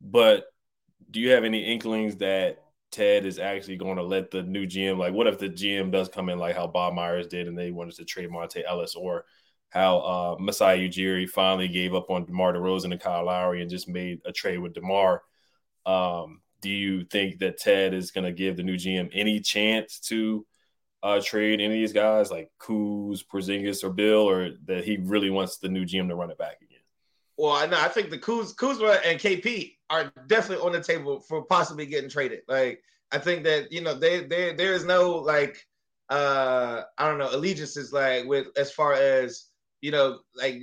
but 0.00 0.44
do 1.10 1.20
you 1.20 1.30
have 1.30 1.44
any 1.44 1.64
inklings 1.64 2.16
that 2.16 2.58
Ted 2.92 3.26
is 3.26 3.38
actually 3.38 3.76
going 3.76 3.96
to 3.96 4.02
let 4.02 4.30
the 4.30 4.42
new 4.42 4.66
GM, 4.66 4.96
like, 4.96 5.12
what 5.12 5.26
if 5.26 5.38
the 5.38 5.48
GM 5.48 5.90
does 5.90 6.08
come 6.08 6.28
in 6.28 6.38
like 6.38 6.56
how 6.56 6.66
Bob 6.66 6.94
Myers 6.94 7.26
did 7.26 7.48
and 7.48 7.58
they 7.58 7.70
wanted 7.70 7.96
to 7.96 8.04
trade 8.04 8.30
Monta 8.30 8.62
Ellis, 8.66 8.94
or 8.94 9.24
how 9.70 9.98
uh, 9.98 10.36
Masai 10.38 10.88
Ujiri 10.88 11.28
finally 11.28 11.68
gave 11.68 11.94
up 11.94 12.10
on 12.10 12.24
DeMar 12.24 12.54
DeRozan 12.54 12.92
and 12.92 13.00
Kyle 13.00 13.26
Lowry 13.26 13.60
and 13.60 13.70
just 13.70 13.88
made 13.88 14.20
a 14.24 14.32
trade 14.32 14.58
with 14.58 14.74
DeMar? 14.74 15.22
Um, 15.84 16.40
do 16.62 16.70
you 16.70 17.04
think 17.04 17.38
that 17.40 17.58
Ted 17.58 17.92
is 17.92 18.10
going 18.10 18.24
to 18.24 18.32
give 18.32 18.56
the 18.56 18.62
new 18.62 18.76
GM 18.76 19.10
any 19.12 19.40
chance 19.40 20.00
to 20.08 20.46
uh, 21.02 21.20
trade 21.20 21.60
any 21.60 21.66
of 21.66 21.72
these 21.72 21.92
guys 21.92 22.30
like 22.30 22.50
Kuz, 22.60 23.24
Porzingis, 23.24 23.84
or 23.84 23.90
Beal, 23.90 24.28
or 24.28 24.50
that 24.66 24.84
he 24.84 24.96
really 24.96 25.30
wants 25.30 25.58
the 25.58 25.68
new 25.68 25.84
GM 25.84 26.08
to 26.08 26.16
run 26.16 26.30
it 26.30 26.38
back 26.38 26.56
again? 26.62 26.80
Well, 27.36 27.52
I 27.52 27.66
know 27.66 27.78
I 27.78 27.88
think 27.88 28.10
the 28.10 28.18
Kuz, 28.18 28.56
Kuzma 28.56 28.98
and 29.04 29.20
KP 29.20 29.76
are 29.90 30.12
definitely 30.26 30.66
on 30.66 30.72
the 30.72 30.82
table 30.82 31.20
for 31.20 31.42
possibly 31.42 31.86
getting 31.86 32.10
traded. 32.10 32.40
Like 32.48 32.82
I 33.12 33.18
think 33.18 33.44
that 33.44 33.70
you 33.70 33.82
know 33.82 33.94
they 33.94 34.24
there 34.24 34.56
there 34.56 34.72
is 34.72 34.84
no 34.84 35.16
like 35.16 35.64
uh 36.08 36.82
I 36.98 37.08
don't 37.08 37.18
know 37.18 37.34
allegiances 37.34 37.92
like 37.92 38.24
with 38.24 38.46
as 38.56 38.72
far 38.72 38.94
as 38.94 39.46
you 39.82 39.90
know 39.90 40.20
like 40.34 40.60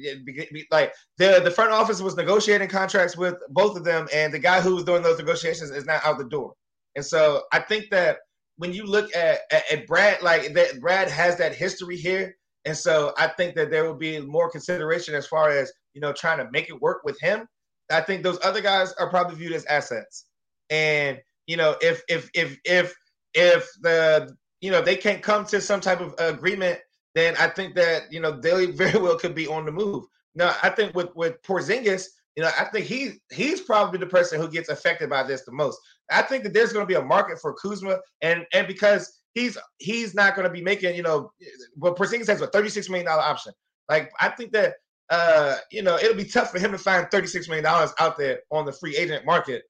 like 0.72 0.94
the 1.18 1.42
the 1.44 1.52
front 1.52 1.72
office 1.72 2.02
was 2.02 2.16
negotiating 2.16 2.70
contracts 2.70 3.16
with 3.16 3.36
both 3.50 3.78
of 3.78 3.84
them, 3.84 4.08
and 4.13 4.34
the 4.34 4.40
guy 4.40 4.60
who 4.60 4.75
was 4.75 4.84
doing 4.84 5.04
those 5.04 5.20
negotiations 5.20 5.70
is 5.70 5.86
not 5.86 6.06
out 6.06 6.18
the 6.18 6.25
door. 6.25 6.54
And 6.96 7.06
so 7.06 7.44
I 7.52 7.60
think 7.60 7.90
that 7.92 8.18
when 8.57 8.74
you 8.74 8.86
look 8.86 9.15
at, 9.15 9.41
at, 9.51 9.63
at 9.72 9.88
Brad, 9.88 10.22
like 10.22 10.53
that 10.53 10.79
Brad 10.79 11.10
has 11.10 11.38
that 11.38 11.55
history 11.55 11.98
here. 11.98 12.36
And 12.65 12.77
so 12.77 13.13
I 13.17 13.27
think 13.27 13.55
that 13.55 13.72
there 13.72 13.83
will 13.86 13.95
be 13.95 14.19
more 14.19 14.50
consideration 14.50 15.15
as 15.15 15.27
far 15.27 15.50
as, 15.50 15.72
you 15.93 16.01
know, 16.01 16.13
trying 16.13 16.38
to 16.38 16.50
make 16.51 16.69
it 16.69 16.81
work 16.81 17.01
with 17.03 17.19
him. 17.19 17.48
I 17.91 18.01
think 18.01 18.24
those 18.24 18.39
other 18.43 18.62
guys 18.62 18.93
are 18.93 19.10
probably 19.10 19.36
viewed 19.36 19.53
as 19.53 19.65
assets. 19.65 20.25
And, 20.69 21.19
you 21.45 21.57
know, 21.57 21.75
if 21.81 22.01
if 22.07 22.29
if 22.33 22.57
if 22.63 22.95
if 23.33 23.69
the 23.81 24.33
you 24.62 24.72
know 24.72 24.81
they 24.81 24.95
can't 24.95 25.22
come 25.22 25.45
to 25.48 25.60
some 25.60 25.81
type 25.81 26.00
of 26.00 26.15
agreement, 26.17 26.79
then 27.15 27.36
I 27.38 27.48
think 27.48 27.75
that, 27.75 28.03
you 28.12 28.22
know, 28.22 28.39
they 28.39 28.67
very 28.67 29.00
well 29.00 29.17
could 29.17 29.36
be 29.36 29.48
on 29.48 29.65
the 29.65 29.72
move. 29.72 30.05
Now, 30.36 30.55
I 30.63 30.69
think 30.69 30.95
with 30.95 31.10
with 31.15 31.41
Porzingis, 31.43 32.05
you 32.36 32.44
know, 32.44 32.50
I 32.60 32.66
think 32.66 32.86
he 32.86 33.13
he's 33.32 33.62
probably 33.62 34.00
the 34.00 34.08
person 34.08 34.40
who 34.40 34.50
gets 34.50 34.70
affected 34.70 35.10
by 35.10 35.24
this 35.24 35.44
the 35.44 35.52
most. 35.52 35.80
I 36.12 36.22
think 36.22 36.44
that 36.44 36.54
there's 36.54 36.74
going 36.74 36.84
to 36.84 36.92
be 36.92 37.00
a 37.00 37.04
market 37.04 37.40
for 37.40 37.54
Kuzma, 37.54 38.00
and 38.22 38.46
and 38.54 38.68
because 38.68 39.22
he's 39.34 39.58
he's 39.78 40.16
not 40.16 40.36
going 40.36 40.48
to 40.48 40.54
be 40.54 40.62
making, 40.62 40.96
you 40.96 41.04
know, 41.04 41.32
well, 41.78 41.96
Porzingis 41.96 42.28
has 42.28 42.42
a 42.42 42.48
36 42.48 42.90
million 42.90 43.06
dollar 43.06 43.22
option. 43.22 43.54
Like 43.90 44.12
I 44.20 44.30
think 44.30 44.52
that 44.54 44.75
uh, 45.10 45.58
you 45.72 45.84
know, 45.84 45.98
it'll 45.98 46.16
be 46.16 46.25
tough 46.25 46.52
for 46.52 46.60
him 46.60 46.72
to 46.72 46.78
find 46.78 47.10
36 47.12 47.48
million 47.48 47.63
dollars 47.63 47.94
out 48.00 48.18
there 48.18 48.40
on 48.52 48.66
the 48.66 48.72
free 48.72 48.98
agent 48.98 49.25
market. 49.25 49.63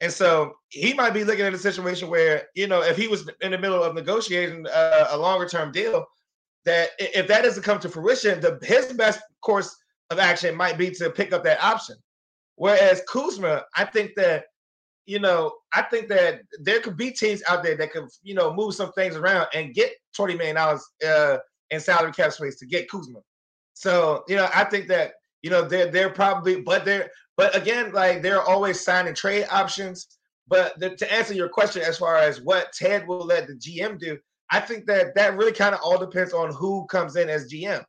And 0.00 0.10
so 0.12 0.54
he 0.70 0.92
might 0.94 1.14
be 1.14 1.22
looking 1.22 1.44
at 1.44 1.54
a 1.54 1.58
situation 1.58 2.10
where, 2.10 2.48
you 2.56 2.66
know, 2.66 2.82
if 2.82 2.96
he 2.96 3.06
was 3.06 3.28
in 3.40 3.52
the 3.52 3.58
middle 3.58 3.82
of 3.82 3.94
negotiating 3.94 4.66
uh, 4.66 5.06
a 5.10 5.16
longer 5.16 5.48
term 5.48 5.70
deal, 5.70 6.04
that 6.64 6.90
if 6.98 7.28
that 7.28 7.42
doesn't 7.42 7.62
come 7.62 7.78
to 7.78 7.88
fruition, 7.88 8.40
the 8.40 8.58
his 8.62 8.92
best 8.94 9.20
course 9.42 9.76
of 10.10 10.18
action 10.18 10.54
might 10.56 10.78
be 10.78 10.90
to 10.90 11.10
pick 11.10 11.32
up 11.32 11.44
that 11.44 11.62
option. 11.62 11.96
Whereas 12.56 13.02
Kuzma, 13.08 13.64
I 13.76 13.84
think 13.84 14.12
that, 14.16 14.44
you 15.06 15.18
know, 15.18 15.52
I 15.74 15.82
think 15.82 16.08
that 16.08 16.42
there 16.60 16.80
could 16.80 16.96
be 16.96 17.10
teams 17.10 17.42
out 17.48 17.62
there 17.62 17.76
that 17.76 17.92
could, 17.92 18.08
you 18.22 18.34
know, 18.34 18.52
move 18.52 18.74
some 18.74 18.92
things 18.92 19.16
around 19.16 19.48
and 19.54 19.74
get 19.74 19.92
$20 20.16 20.38
million 20.38 20.56
uh, 20.56 21.38
in 21.70 21.80
salary 21.80 22.12
cap 22.12 22.32
space 22.32 22.58
to 22.58 22.66
get 22.66 22.90
Kuzma. 22.90 23.20
So, 23.74 24.22
you 24.28 24.36
know, 24.36 24.48
I 24.54 24.64
think 24.64 24.88
that, 24.88 25.14
you 25.42 25.50
know, 25.50 25.62
they're 25.62 25.90
they're 25.90 26.10
probably, 26.10 26.60
but 26.60 26.84
they're 26.84 27.10
but 27.36 27.56
again, 27.56 27.92
like 27.92 28.22
they're 28.22 28.42
always 28.42 28.80
signing 28.80 29.14
trade 29.14 29.46
options. 29.50 30.06
But 30.48 30.78
the, 30.78 30.94
to 30.96 31.12
answer 31.12 31.34
your 31.34 31.48
question, 31.48 31.82
as 31.82 31.98
far 31.98 32.16
as 32.16 32.42
what 32.42 32.72
Ted 32.72 33.06
will 33.06 33.24
let 33.24 33.46
the 33.46 33.54
GM 33.54 33.98
do, 33.98 34.18
I 34.50 34.60
think 34.60 34.86
that 34.86 35.14
that 35.14 35.36
really 35.36 35.52
kind 35.52 35.74
of 35.74 35.80
all 35.82 35.98
depends 35.98 36.32
on 36.34 36.52
who 36.52 36.86
comes 36.86 37.16
in 37.16 37.30
as 37.30 37.50
GM. 37.50 37.82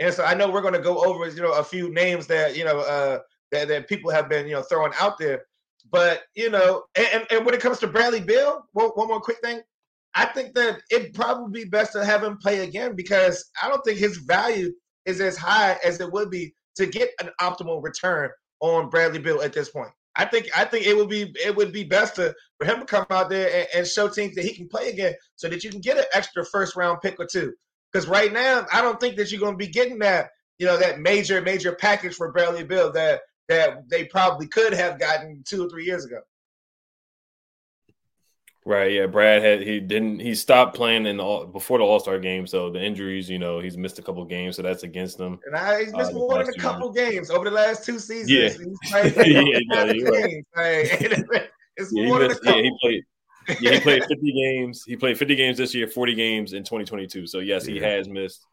And 0.00 0.14
so 0.14 0.24
I 0.24 0.34
know 0.34 0.50
we're 0.50 0.62
going 0.62 0.74
to 0.74 0.80
go 0.80 1.04
over, 1.04 1.28
you 1.28 1.42
know, 1.42 1.52
a 1.52 1.64
few 1.64 1.92
names 1.92 2.26
that 2.28 2.56
you 2.56 2.64
know 2.64 2.80
uh, 2.80 3.18
that 3.52 3.68
that 3.68 3.88
people 3.88 4.10
have 4.10 4.28
been, 4.28 4.46
you 4.46 4.54
know, 4.54 4.62
throwing 4.62 4.92
out 5.00 5.18
there. 5.18 5.44
But 5.90 6.22
you 6.34 6.50
know, 6.50 6.84
and, 6.96 7.26
and 7.30 7.46
when 7.46 7.54
it 7.54 7.60
comes 7.60 7.78
to 7.80 7.86
Bradley 7.86 8.20
Beal, 8.20 8.64
one, 8.72 8.88
one 8.88 9.08
more 9.08 9.20
quick 9.20 9.38
thing. 9.42 9.60
I 10.14 10.24
think 10.24 10.54
that 10.54 10.80
it'd 10.90 11.14
probably 11.14 11.62
be 11.62 11.68
best 11.68 11.92
to 11.92 12.04
have 12.04 12.24
him 12.24 12.38
play 12.38 12.60
again 12.60 12.96
because 12.96 13.44
I 13.62 13.68
don't 13.68 13.84
think 13.84 13.98
his 13.98 14.16
value 14.16 14.72
is 15.04 15.20
as 15.20 15.36
high 15.36 15.78
as 15.84 16.00
it 16.00 16.10
would 16.10 16.30
be 16.30 16.54
to 16.76 16.86
get 16.86 17.10
an 17.20 17.30
optimal 17.40 17.82
return 17.82 18.30
on 18.60 18.90
Bradley 18.90 19.18
Beal 19.18 19.42
at 19.42 19.52
this 19.52 19.70
point. 19.70 19.90
I 20.16 20.24
think 20.24 20.48
I 20.56 20.64
think 20.64 20.86
it 20.86 20.96
would 20.96 21.08
be 21.08 21.32
it 21.44 21.54
would 21.54 21.72
be 21.72 21.84
best 21.84 22.16
to 22.16 22.34
for 22.58 22.66
him 22.66 22.80
to 22.80 22.86
come 22.86 23.06
out 23.10 23.30
there 23.30 23.48
and, 23.54 23.68
and 23.74 23.86
show 23.86 24.08
teams 24.08 24.34
that 24.34 24.44
he 24.44 24.54
can 24.54 24.68
play 24.68 24.88
again, 24.88 25.14
so 25.36 25.48
that 25.48 25.62
you 25.62 25.70
can 25.70 25.80
get 25.80 25.98
an 25.98 26.04
extra 26.12 26.44
first 26.44 26.74
round 26.74 27.00
pick 27.00 27.20
or 27.20 27.26
two. 27.26 27.52
Because 27.92 28.08
right 28.08 28.32
now, 28.32 28.66
I 28.72 28.82
don't 28.82 29.00
think 29.00 29.16
that 29.16 29.30
you're 29.30 29.40
going 29.40 29.54
to 29.54 29.58
be 29.58 29.68
getting 29.68 29.98
that 30.00 30.30
you 30.58 30.66
know 30.66 30.76
that 30.76 31.00
major 31.00 31.40
major 31.40 31.72
package 31.72 32.14
for 32.14 32.32
Bradley 32.32 32.64
Beal 32.64 32.92
that 32.92 33.20
that 33.48 33.88
they 33.88 34.04
probably 34.04 34.46
could 34.48 34.74
have 34.74 34.98
gotten 34.98 35.42
two 35.46 35.64
or 35.64 35.70
three 35.70 35.84
years 35.84 36.04
ago. 36.04 36.20
Right. 38.66 38.92
Yeah. 38.92 39.06
Brad 39.06 39.42
had 39.42 39.62
he 39.62 39.80
didn't 39.80 40.18
he 40.18 40.34
stopped 40.34 40.76
playing 40.76 41.06
in 41.06 41.16
the 41.16 41.48
before 41.50 41.78
the 41.78 41.84
All 41.84 42.00
Star 42.00 42.18
game, 42.18 42.46
so 42.46 42.70
the 42.70 42.82
injuries, 42.82 43.30
you 43.30 43.38
know, 43.38 43.60
he's 43.60 43.78
missed 43.78 43.98
a 43.98 44.02
couple 44.02 44.22
games, 44.26 44.56
so 44.56 44.62
that's 44.62 44.82
against 44.82 45.18
him. 45.18 45.40
And 45.46 45.56
I, 45.56 45.84
he's 45.84 45.94
missed 45.94 46.10
uh, 46.10 46.14
more 46.14 46.44
than 46.44 46.52
a 46.54 46.58
couple 46.58 46.92
games 46.92 47.30
over 47.30 47.46
the 47.46 47.50
last 47.50 47.86
two 47.86 47.98
seasons. 47.98 48.30
Yeah. 48.30 49.02
yeah, 49.24 49.58
no, 49.68 49.86
right. 49.86 50.84
it's 51.76 51.92
yeah, 51.92 52.06
more 52.06 52.18
missed, 52.18 52.42
a 52.42 52.44
couple. 52.44 52.60
yeah, 52.60 52.62
he 52.62 52.78
played. 52.82 53.04
Yeah, 53.60 53.74
he 53.74 53.80
played 53.80 54.04
50 54.08 54.32
games. 54.32 54.84
He 54.84 54.96
played 54.96 55.18
50 55.18 55.34
games 55.36 55.58
this 55.58 55.74
year, 55.74 55.86
40 55.86 56.14
games 56.14 56.52
in 56.52 56.62
2022. 56.62 57.26
So 57.26 57.38
yes, 57.38 57.64
he 57.64 57.78
has 57.78 58.08
missed 58.08 58.46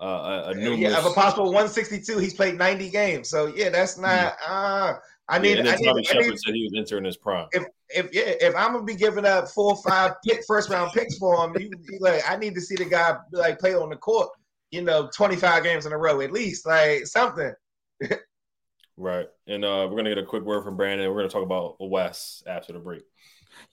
uh, 0.00 0.44
a, 0.46 0.50
a 0.50 0.54
numerous. 0.54 0.80
Yeah, 0.80 0.98
of 0.98 1.06
a 1.06 1.10
possible 1.10 1.46
162, 1.46 2.18
he's 2.18 2.34
played 2.34 2.56
90 2.56 2.90
games. 2.90 3.28
So 3.28 3.46
yeah, 3.46 3.70
that's 3.70 3.98
not. 3.98 4.36
Uh, 4.46 4.94
I 5.28 5.38
need. 5.38 5.52
Yeah, 5.52 5.58
and 5.58 5.66
then 5.66 5.74
I 5.74 5.76
Tommy 5.76 6.00
need, 6.00 6.06
Sheppard 6.06 6.24
I 6.24 6.28
need, 6.28 6.38
said 6.38 6.54
he 6.54 6.62
was 6.64 6.72
entering 6.76 7.04
his 7.04 7.16
prime. 7.16 7.46
If 7.52 7.64
if 7.90 8.14
yeah, 8.14 8.34
if 8.40 8.54
I'm 8.56 8.72
gonna 8.72 8.84
be 8.84 8.96
giving 8.96 9.24
up 9.24 9.48
four 9.48 9.72
or 9.72 9.82
five 9.82 10.12
pick, 10.26 10.42
first 10.46 10.70
round 10.70 10.92
picks 10.92 11.18
for 11.18 11.44
him, 11.44 11.56
you, 11.58 11.70
you, 11.90 11.98
like 12.00 12.22
I 12.28 12.36
need 12.36 12.54
to 12.54 12.60
see 12.60 12.74
the 12.74 12.84
guy 12.84 13.16
like 13.32 13.58
play 13.58 13.74
on 13.74 13.90
the 13.90 13.96
court. 13.96 14.30
You 14.70 14.82
know, 14.82 15.10
25 15.14 15.62
games 15.62 15.84
in 15.84 15.92
a 15.92 15.98
row 15.98 16.22
at 16.22 16.32
least, 16.32 16.66
like 16.66 17.06
something. 17.06 17.52
right, 18.96 19.26
and 19.46 19.64
uh, 19.64 19.86
we're 19.88 19.96
gonna 19.96 20.10
get 20.10 20.18
a 20.18 20.26
quick 20.26 20.42
word 20.42 20.64
from 20.64 20.76
Brandon. 20.76 21.08
We're 21.08 21.18
gonna 21.18 21.28
talk 21.28 21.44
about 21.44 21.76
Wes 21.78 22.42
after 22.46 22.72
the 22.72 22.78
break. 22.78 23.02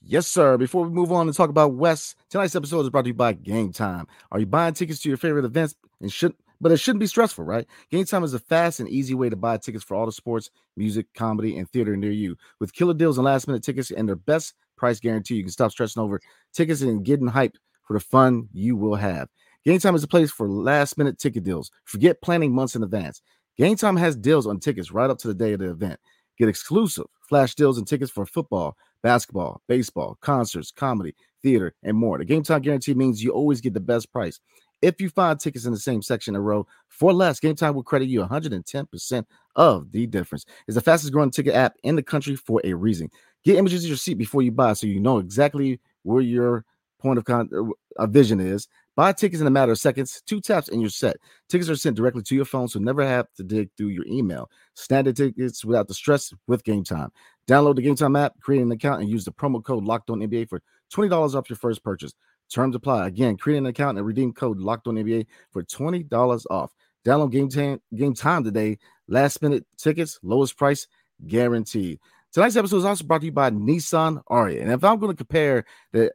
Yes, 0.02 0.26
sir. 0.26 0.56
Before 0.56 0.84
we 0.84 0.90
move 0.90 1.12
on 1.12 1.26
and 1.26 1.36
talk 1.36 1.50
about 1.50 1.74
Wes, 1.74 2.14
tonight's 2.28 2.56
episode 2.56 2.80
is 2.80 2.90
brought 2.90 3.02
to 3.02 3.08
you 3.08 3.14
by 3.14 3.32
Game 3.32 3.72
Time. 3.72 4.06
Are 4.30 4.40
you 4.40 4.46
buying 4.46 4.74
tickets 4.74 5.00
to 5.02 5.08
your 5.08 5.18
favorite 5.18 5.44
events 5.44 5.74
and 6.00 6.12
should 6.12 6.34
but 6.60 6.72
it 6.72 6.76
shouldn't 6.76 7.00
be 7.00 7.06
stressful, 7.06 7.44
right? 7.44 7.66
Game 7.90 8.04
Time 8.04 8.22
is 8.22 8.34
a 8.34 8.38
fast 8.38 8.80
and 8.80 8.88
easy 8.88 9.14
way 9.14 9.30
to 9.30 9.36
buy 9.36 9.56
tickets 9.56 9.82
for 9.82 9.94
all 9.96 10.04
the 10.04 10.12
sports, 10.12 10.50
music, 10.76 11.06
comedy, 11.14 11.56
and 11.56 11.68
theater 11.70 11.96
near 11.96 12.10
you. 12.10 12.36
With 12.58 12.74
killer 12.74 12.92
deals 12.92 13.16
and 13.16 13.24
last 13.24 13.46
minute 13.46 13.62
tickets 13.62 13.90
and 13.90 14.06
their 14.06 14.16
best 14.16 14.54
price 14.76 15.00
guarantee, 15.00 15.36
you 15.36 15.42
can 15.42 15.52
stop 15.52 15.70
stressing 15.70 16.02
over 16.02 16.20
tickets 16.52 16.82
and 16.82 17.02
getting 17.02 17.28
hyped 17.28 17.56
for 17.82 17.94
the 17.94 18.00
fun 18.00 18.48
you 18.52 18.76
will 18.76 18.94
have. 18.94 19.28
Game 19.64 19.78
Time 19.78 19.94
is 19.94 20.04
a 20.04 20.08
place 20.08 20.30
for 20.30 20.48
last 20.48 20.98
minute 20.98 21.18
ticket 21.18 21.44
deals. 21.44 21.70
Forget 21.84 22.20
planning 22.20 22.54
months 22.54 22.76
in 22.76 22.82
advance. 22.82 23.22
Game 23.56 23.76
Time 23.76 23.96
has 23.96 24.14
deals 24.14 24.46
on 24.46 24.60
tickets 24.60 24.92
right 24.92 25.10
up 25.10 25.18
to 25.18 25.28
the 25.28 25.34
day 25.34 25.54
of 25.54 25.60
the 25.60 25.70
event. 25.70 25.98
Get 26.38 26.48
exclusive 26.48 27.06
flash 27.28 27.54
deals 27.54 27.78
and 27.78 27.86
tickets 27.86 28.10
for 28.10 28.26
football, 28.26 28.76
basketball, 29.02 29.62
baseball, 29.68 30.18
concerts, 30.20 30.70
comedy, 30.70 31.14
theater, 31.42 31.74
and 31.82 31.96
more. 31.96 32.18
The 32.18 32.24
Game 32.24 32.42
Time 32.42 32.62
guarantee 32.62 32.94
means 32.94 33.22
you 33.22 33.30
always 33.30 33.60
get 33.60 33.74
the 33.74 33.80
best 33.80 34.12
price. 34.12 34.40
If 34.82 35.00
you 35.00 35.10
find 35.10 35.38
tickets 35.38 35.66
in 35.66 35.72
the 35.72 35.78
same 35.78 36.00
section 36.00 36.34
in 36.34 36.40
a 36.40 36.42
row 36.42 36.66
for 36.88 37.12
less, 37.12 37.38
Game 37.38 37.54
Time 37.54 37.74
will 37.74 37.82
credit 37.82 38.08
you 38.08 38.20
110% 38.22 39.24
of 39.56 39.92
the 39.92 40.06
difference. 40.06 40.46
It's 40.66 40.74
the 40.74 40.80
fastest 40.80 41.12
growing 41.12 41.30
ticket 41.30 41.54
app 41.54 41.74
in 41.82 41.96
the 41.96 42.02
country 42.02 42.36
for 42.36 42.60
a 42.64 42.72
reason. 42.72 43.10
Get 43.44 43.56
images 43.56 43.84
of 43.84 43.88
your 43.88 43.96
seat 43.96 44.14
before 44.14 44.42
you 44.42 44.52
buy 44.52 44.72
so 44.72 44.86
you 44.86 45.00
know 45.00 45.18
exactly 45.18 45.80
where 46.02 46.22
your 46.22 46.64
point 46.98 47.18
of 47.18 47.24
con- 47.24 47.72
uh, 47.96 48.06
vision 48.06 48.40
is. 48.40 48.68
Buy 48.96 49.12
tickets 49.12 49.40
in 49.40 49.46
a 49.46 49.50
matter 49.50 49.72
of 49.72 49.78
seconds, 49.78 50.22
two 50.26 50.40
taps, 50.40 50.68
and 50.68 50.80
you're 50.80 50.90
set. 50.90 51.16
Tickets 51.48 51.70
are 51.70 51.76
sent 51.76 51.96
directly 51.96 52.22
to 52.22 52.34
your 52.34 52.44
phone, 52.44 52.68
so 52.68 52.78
never 52.78 53.06
have 53.06 53.32
to 53.36 53.42
dig 53.42 53.70
through 53.76 53.88
your 53.88 54.04
email. 54.06 54.50
Standard 54.74 55.16
tickets 55.16 55.64
without 55.64 55.88
the 55.88 55.94
stress 55.94 56.34
with 56.46 56.64
Game 56.64 56.84
Time. 56.84 57.10
Download 57.50 57.74
the 57.74 57.82
Game 57.82 57.96
Time 57.96 58.14
app, 58.14 58.38
create 58.40 58.62
an 58.62 58.70
account, 58.70 59.00
and 59.00 59.10
use 59.10 59.24
the 59.24 59.32
promo 59.32 59.62
code 59.62 59.82
Locked 59.82 60.08
On 60.10 60.20
NBA 60.20 60.48
for 60.48 60.62
$20 60.94 61.34
off 61.34 61.50
your 61.50 61.56
first 61.56 61.82
purchase. 61.82 62.12
Terms 62.48 62.76
apply. 62.76 63.08
Again, 63.08 63.36
create 63.36 63.58
an 63.58 63.66
account 63.66 63.98
and 63.98 64.06
redeem 64.06 64.32
code 64.32 64.58
Locked 64.58 64.86
On 64.86 64.94
NBA 64.94 65.26
for 65.50 65.64
twenty 65.64 66.04
dollars 66.04 66.46
off. 66.48 66.72
Download 67.04 67.32
Game 67.32 67.48
Time 67.48 67.80
Game 67.94 68.14
Time 68.14 68.44
today. 68.44 68.78
Last 69.08 69.42
minute 69.42 69.66
tickets, 69.76 70.20
lowest 70.22 70.56
price 70.56 70.86
guaranteed. 71.26 71.98
Tonight's 72.32 72.56
episode 72.56 72.78
is 72.78 72.84
also 72.84 73.04
brought 73.04 73.20
to 73.20 73.26
you 73.26 73.32
by 73.32 73.50
Nissan 73.50 74.22
Ariya. 74.30 74.62
And 74.62 74.70
if 74.70 74.84
I'm 74.84 75.00
going 75.00 75.12
to 75.12 75.16
compare 75.16 75.64
the 75.92 76.12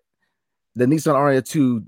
the 0.76 0.86
Nissan 0.86 1.16
Ariya 1.16 1.46
to 1.50 1.84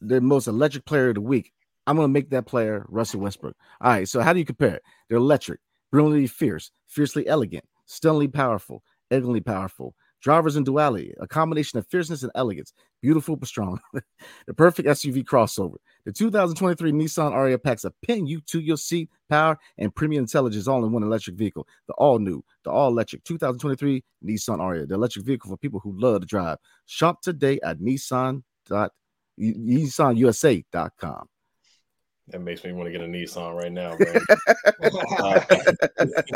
the 0.00 0.20
most 0.20 0.46
electric 0.46 0.84
player 0.84 1.08
of 1.08 1.16
the 1.16 1.20
week, 1.20 1.52
I'm 1.88 1.96
going 1.96 2.06
to 2.06 2.12
make 2.12 2.30
that 2.30 2.46
player 2.46 2.86
Russell 2.88 3.20
Westbrook. 3.20 3.56
All 3.80 3.90
right. 3.90 4.08
So 4.08 4.20
how 4.20 4.32
do 4.32 4.38
you 4.38 4.44
compare 4.44 4.76
it? 4.76 4.82
They're 5.08 5.18
electric, 5.18 5.60
brilliantly 5.90 6.28
fierce, 6.28 6.70
fiercely 6.86 7.26
elegant, 7.26 7.64
stunningly 7.86 8.28
powerful, 8.28 8.82
elegantly 9.10 9.40
powerful, 9.40 9.94
Drivers 10.22 10.56
in 10.56 10.64
duality, 10.64 11.14
a 11.20 11.28
combination 11.28 11.78
of 11.78 11.86
fierceness 11.86 12.22
and 12.22 12.32
elegance, 12.34 12.72
beautiful 13.00 13.36
but 13.36 13.48
strong. 13.48 13.78
the 14.46 14.54
perfect 14.54 14.88
SUV 14.88 15.22
crossover. 15.22 15.76
The 16.04 16.12
2023 16.12 16.90
Nissan 16.90 17.32
Ariya 17.32 17.62
packs 17.62 17.84
a 17.84 17.92
pin 18.02 18.26
you 18.26 18.40
to 18.46 18.60
your 18.60 18.76
seat, 18.76 19.10
power, 19.28 19.58
and 19.78 19.94
premium 19.94 20.24
intelligence 20.24 20.66
all 20.66 20.84
in 20.84 20.90
one 20.90 21.02
electric 21.02 21.36
vehicle. 21.36 21.68
The 21.86 21.92
all 21.94 22.18
new, 22.18 22.42
the 22.64 22.70
all 22.70 22.88
electric 22.88 23.22
2023 23.24 24.02
Nissan 24.24 24.58
Ariya, 24.58 24.88
the 24.88 24.94
electric 24.94 25.24
vehicle 25.24 25.50
for 25.50 25.56
people 25.58 25.80
who 25.80 25.92
love 25.96 26.22
to 26.22 26.26
drive. 26.26 26.58
Shop 26.86 27.20
today 27.22 27.60
at 27.62 27.78
Nissan. 27.78 28.42
NissanUSA.com. 29.38 31.28
That 32.28 32.40
makes 32.40 32.64
me 32.64 32.72
want 32.72 32.88
to 32.88 32.90
get 32.90 33.02
a 33.02 33.04
Nissan 33.04 33.54
right 33.54 33.70
now, 33.70 33.96
uh, 35.20 35.40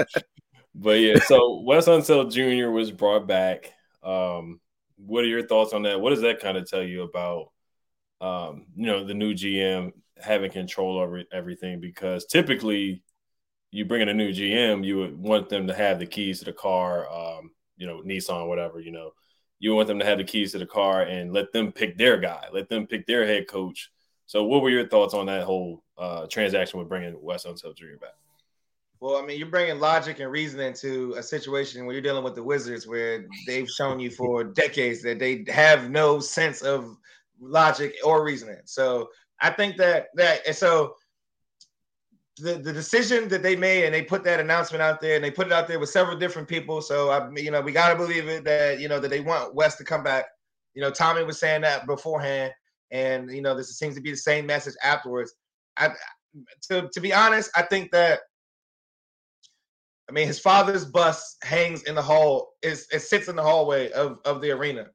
but 0.74 1.00
yeah, 1.00 1.18
so 1.26 1.61
Wes 1.61 1.87
Unseld 1.87 2.33
Jr. 2.33 2.70
was 2.70 2.90
brought 2.90 3.26
back. 3.26 3.72
Um, 4.02 4.61
what 4.96 5.24
are 5.24 5.28
your 5.28 5.46
thoughts 5.46 5.72
on 5.72 5.83
that? 5.83 6.00
What 6.00 6.11
does 6.11 6.22
that 6.22 6.40
kind 6.40 6.56
of 6.56 6.68
tell 6.68 6.83
you 6.83 7.02
about, 7.02 7.50
um, 8.20 8.66
you 8.76 8.87
know, 8.87 9.04
the 9.04 9.14
new 9.14 9.35
GM 9.35 9.92
having 10.22 10.50
control 10.50 10.98
over 10.98 11.22
everything? 11.33 11.80
Because 11.80 12.26
typically, 12.26 13.02
you 13.70 13.85
bring 13.85 14.02
in 14.02 14.09
a 14.09 14.14
new 14.14 14.30
GM, 14.30 14.85
you 14.85 14.98
would 14.98 15.16
want 15.16 15.48
them 15.48 15.66
to 15.68 15.74
have 15.74 15.98
the 15.98 16.06
keys 16.06 16.40
to 16.40 16.44
the 16.44 16.52
car, 16.52 17.09
um, 17.11 17.50
you 17.76 17.87
know, 17.87 18.02
Nissan, 18.02 18.48
whatever, 18.48 18.80
you 18.80 18.90
know, 18.90 19.12
you 19.59 19.74
want 19.74 19.88
them 19.88 19.98
to 20.00 20.04
have 20.04 20.18
the 20.18 20.24
keys 20.24 20.52
to 20.52 20.59
the 20.59 20.66
car 20.66 21.02
and 21.02 21.33
let 21.33 21.52
them 21.52 21.70
pick 21.70 21.96
their 21.96 22.18
guy, 22.18 22.46
let 22.52 22.68
them 22.68 22.87
pick 22.87 23.06
their 23.06 23.26
head 23.26 23.46
coach. 23.48 23.90
So, 24.26 24.44
what 24.44 24.62
were 24.62 24.70
your 24.70 24.88
thoughts 24.88 25.14
on 25.14 25.26
that 25.26 25.44
whole 25.44 25.85
uh, 25.98 26.26
transaction 26.26 26.78
with 26.78 26.88
bringing 26.88 27.20
Wes 27.20 27.44
Unseld 27.44 27.76
Jr. 27.76 27.96
back? 28.00 28.14
Well, 29.00 29.16
I 29.16 29.24
mean, 29.24 29.38
you're 29.38 29.48
bringing 29.48 29.80
logic 29.80 30.20
and 30.20 30.30
reasoning 30.30 30.74
to 30.74 31.14
a 31.16 31.22
situation 31.22 31.86
where 31.86 31.94
you're 31.94 32.02
dealing 32.02 32.22
with 32.22 32.34
the 32.34 32.42
Wizards, 32.42 32.86
where 32.86 33.24
they've 33.46 33.68
shown 33.68 33.98
you 33.98 34.10
for 34.10 34.44
decades 34.44 35.02
that 35.02 35.18
they 35.18 35.44
have 35.48 35.90
no 35.90 36.20
sense 36.20 36.60
of 36.60 36.98
logic 37.40 37.94
or 38.04 38.22
reasoning. 38.22 38.60
So 38.66 39.08
I 39.40 39.50
think 39.50 39.78
that 39.78 40.08
that 40.16 40.46
and 40.46 40.54
so 40.54 40.96
the, 42.36 42.54
the 42.54 42.74
decision 42.74 43.28
that 43.28 43.42
they 43.42 43.56
made 43.56 43.84
and 43.84 43.94
they 43.94 44.02
put 44.02 44.22
that 44.24 44.38
announcement 44.38 44.82
out 44.82 45.00
there 45.00 45.16
and 45.16 45.24
they 45.24 45.30
put 45.30 45.46
it 45.46 45.52
out 45.52 45.66
there 45.66 45.78
with 45.78 45.88
several 45.88 46.18
different 46.18 46.46
people. 46.46 46.82
So 46.82 47.08
I 47.08 47.30
you 47.36 47.50
know 47.50 47.62
we 47.62 47.72
gotta 47.72 47.96
believe 47.96 48.28
it 48.28 48.44
that 48.44 48.80
you 48.80 48.88
know 48.88 49.00
that 49.00 49.08
they 49.08 49.20
want 49.20 49.54
Wes 49.54 49.76
to 49.76 49.84
come 49.84 50.02
back. 50.02 50.26
You 50.74 50.82
know, 50.82 50.90
Tommy 50.90 51.24
was 51.24 51.40
saying 51.40 51.62
that 51.62 51.86
beforehand, 51.86 52.52
and 52.90 53.30
you 53.30 53.40
know 53.40 53.56
this 53.56 53.78
seems 53.78 53.94
to 53.94 54.02
be 54.02 54.10
the 54.10 54.16
same 54.18 54.44
message 54.44 54.74
afterwards. 54.84 55.32
I 55.78 55.90
to 56.68 56.90
to 56.92 57.00
be 57.00 57.14
honest, 57.14 57.50
I 57.56 57.62
think 57.62 57.90
that 57.92 58.20
I 60.11 60.12
mean, 60.12 60.27
his 60.27 60.40
father's 60.40 60.85
bus 60.85 61.37
hangs 61.44 61.85
in 61.85 61.94
the 61.94 62.03
hall. 62.03 62.55
Is 62.62 62.88
it 62.92 63.01
sits 63.01 63.29
in 63.29 63.37
the 63.37 63.44
hallway 63.44 63.92
of 63.92 64.18
of 64.25 64.40
the 64.40 64.51
arena. 64.51 64.87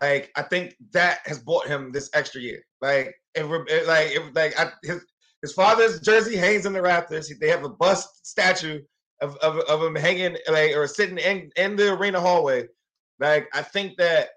Like 0.00 0.30
I 0.36 0.42
think 0.42 0.76
that 0.92 1.18
has 1.24 1.40
bought 1.40 1.66
him 1.66 1.90
this 1.90 2.08
extra 2.14 2.40
year. 2.40 2.62
Like 2.80 3.12
if 3.34 3.48
like 3.88 4.12
if 4.12 4.22
like 4.34 4.58
I, 4.58 4.70
his 4.84 5.04
his 5.42 5.52
father's 5.52 6.00
jersey 6.00 6.36
hangs 6.36 6.64
in 6.64 6.72
the 6.72 6.80
rafters. 6.80 7.32
They 7.40 7.48
have 7.48 7.64
a 7.64 7.70
bust 7.70 8.24
statue 8.24 8.82
of, 9.20 9.36
of, 9.38 9.58
of 9.60 9.82
him 9.82 9.96
hanging 9.96 10.36
like 10.48 10.76
or 10.76 10.86
sitting 10.86 11.18
in 11.18 11.50
in 11.56 11.74
the 11.74 11.92
arena 11.94 12.20
hallway. 12.20 12.68
Like 13.18 13.48
I 13.52 13.62
think 13.62 13.96
that 13.98 14.28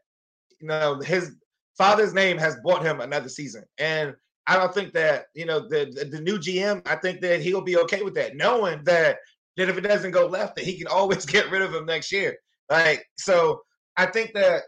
you 0.60 0.67
know 0.67 1.01
his 1.01 1.36
father's 1.77 2.15
name 2.15 2.39
has 2.39 2.58
bought 2.63 2.84
him 2.84 2.99
another 2.99 3.29
season, 3.29 3.63
and 3.77 4.15
I 4.47 4.58
don't 4.58 4.73
think 4.73 4.91
that 4.93 5.25
you 5.36 5.45
know 5.45 5.60
the 5.60 5.93
the, 5.93 6.06
the 6.06 6.21
new 6.21 6.39
GM. 6.39 6.82
I 6.88 6.95
think 6.95 7.21
that 7.21 7.41
he'll 7.41 7.62
be 7.62 7.77
okay 7.77 8.01
with 8.01 8.15
that, 8.15 8.36
knowing 8.36 8.84
that 8.86 9.17
that 9.57 9.69
if 9.69 9.77
it 9.77 9.81
doesn't 9.81 10.11
go 10.11 10.25
left, 10.25 10.55
that 10.55 10.65
he 10.65 10.77
can 10.77 10.87
always 10.87 11.25
get 11.35 11.51
rid 11.51 11.61
of 11.61 11.73
him 11.73 11.85
next 11.85 12.11
year. 12.11 12.37
Like, 12.69 13.05
so 13.17 13.61
I 13.97 14.05
think 14.05 14.33
that 14.33 14.63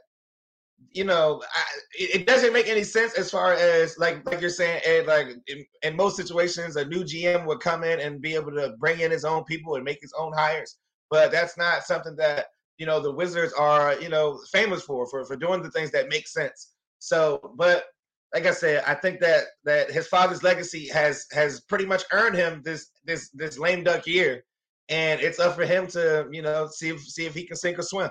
you 0.92 1.04
know, 1.04 1.42
I, 1.54 1.64
it 1.94 2.26
doesn't 2.26 2.54
make 2.54 2.68
any 2.68 2.84
sense 2.84 3.18
as 3.18 3.30
far 3.30 3.54
as 3.54 3.98
like 3.98 4.26
like 4.26 4.40
you're 4.40 4.50
saying, 4.50 4.82
Ed. 4.86 5.08
Like 5.08 5.28
in, 5.48 5.66
in, 5.84 5.96
most 5.96 6.16
situations, 6.16 6.76
a 6.76 6.86
new 6.86 7.04
GM 7.04 7.46
would 7.46 7.60
come 7.60 7.84
in 7.84 8.00
and 8.00 8.22
be 8.22 8.36
able 8.36 8.52
to 8.52 8.76
bring 8.80 9.02
in 9.02 9.12
his 9.12 9.26
own 9.26 9.44
people 9.44 9.76
and 9.76 9.84
make 9.84 10.00
his 10.02 10.14
own 10.18 10.32
hires. 10.34 10.78
But 11.10 11.32
that's 11.32 11.58
not 11.58 11.84
something 11.84 12.16
that 12.18 12.48
you 12.78 12.86
know 12.86 13.02
the 13.02 13.12
Wizards 13.12 13.54
are 13.54 14.00
you 14.02 14.10
know 14.10 14.40
famous 14.52 14.84
for 14.84 15.06
for 15.08 15.26
for 15.26 15.36
doing 15.36 15.62
the 15.62 15.72
things 15.72 15.92
that 15.92 16.10
make 16.10 16.28
sense. 16.28 16.72
So, 17.00 17.54
but 17.58 17.86
like 18.34 18.46
I 18.46 18.52
said, 18.52 18.84
I 18.88 18.96
think 18.96 19.20
that 19.20 19.44
that 19.66 19.92
his 19.92 20.08
father's 20.08 20.44
legacy 20.44 20.88
has 20.90 21.26
has 21.32 21.62
pretty 21.62 21.86
much 21.86 22.04
earned 22.14 22.36
him 22.36 22.62
this 22.64 22.90
this 23.04 23.30
this 23.32 23.58
lame 23.58 23.84
duck 23.84 24.08
year 24.08 24.44
and 24.90 25.22
it's 25.22 25.40
up 25.40 25.56
for 25.56 25.66
him 25.66 25.88
to 25.88 26.28
you 26.32 26.42
know 26.42 26.68
see 26.68 26.90
if 26.90 27.02
see 27.02 27.26
if 27.26 27.34
he 27.34 27.46
can 27.46 27.56
sink 27.56 27.80
or 27.80 27.84
swim. 27.84 28.10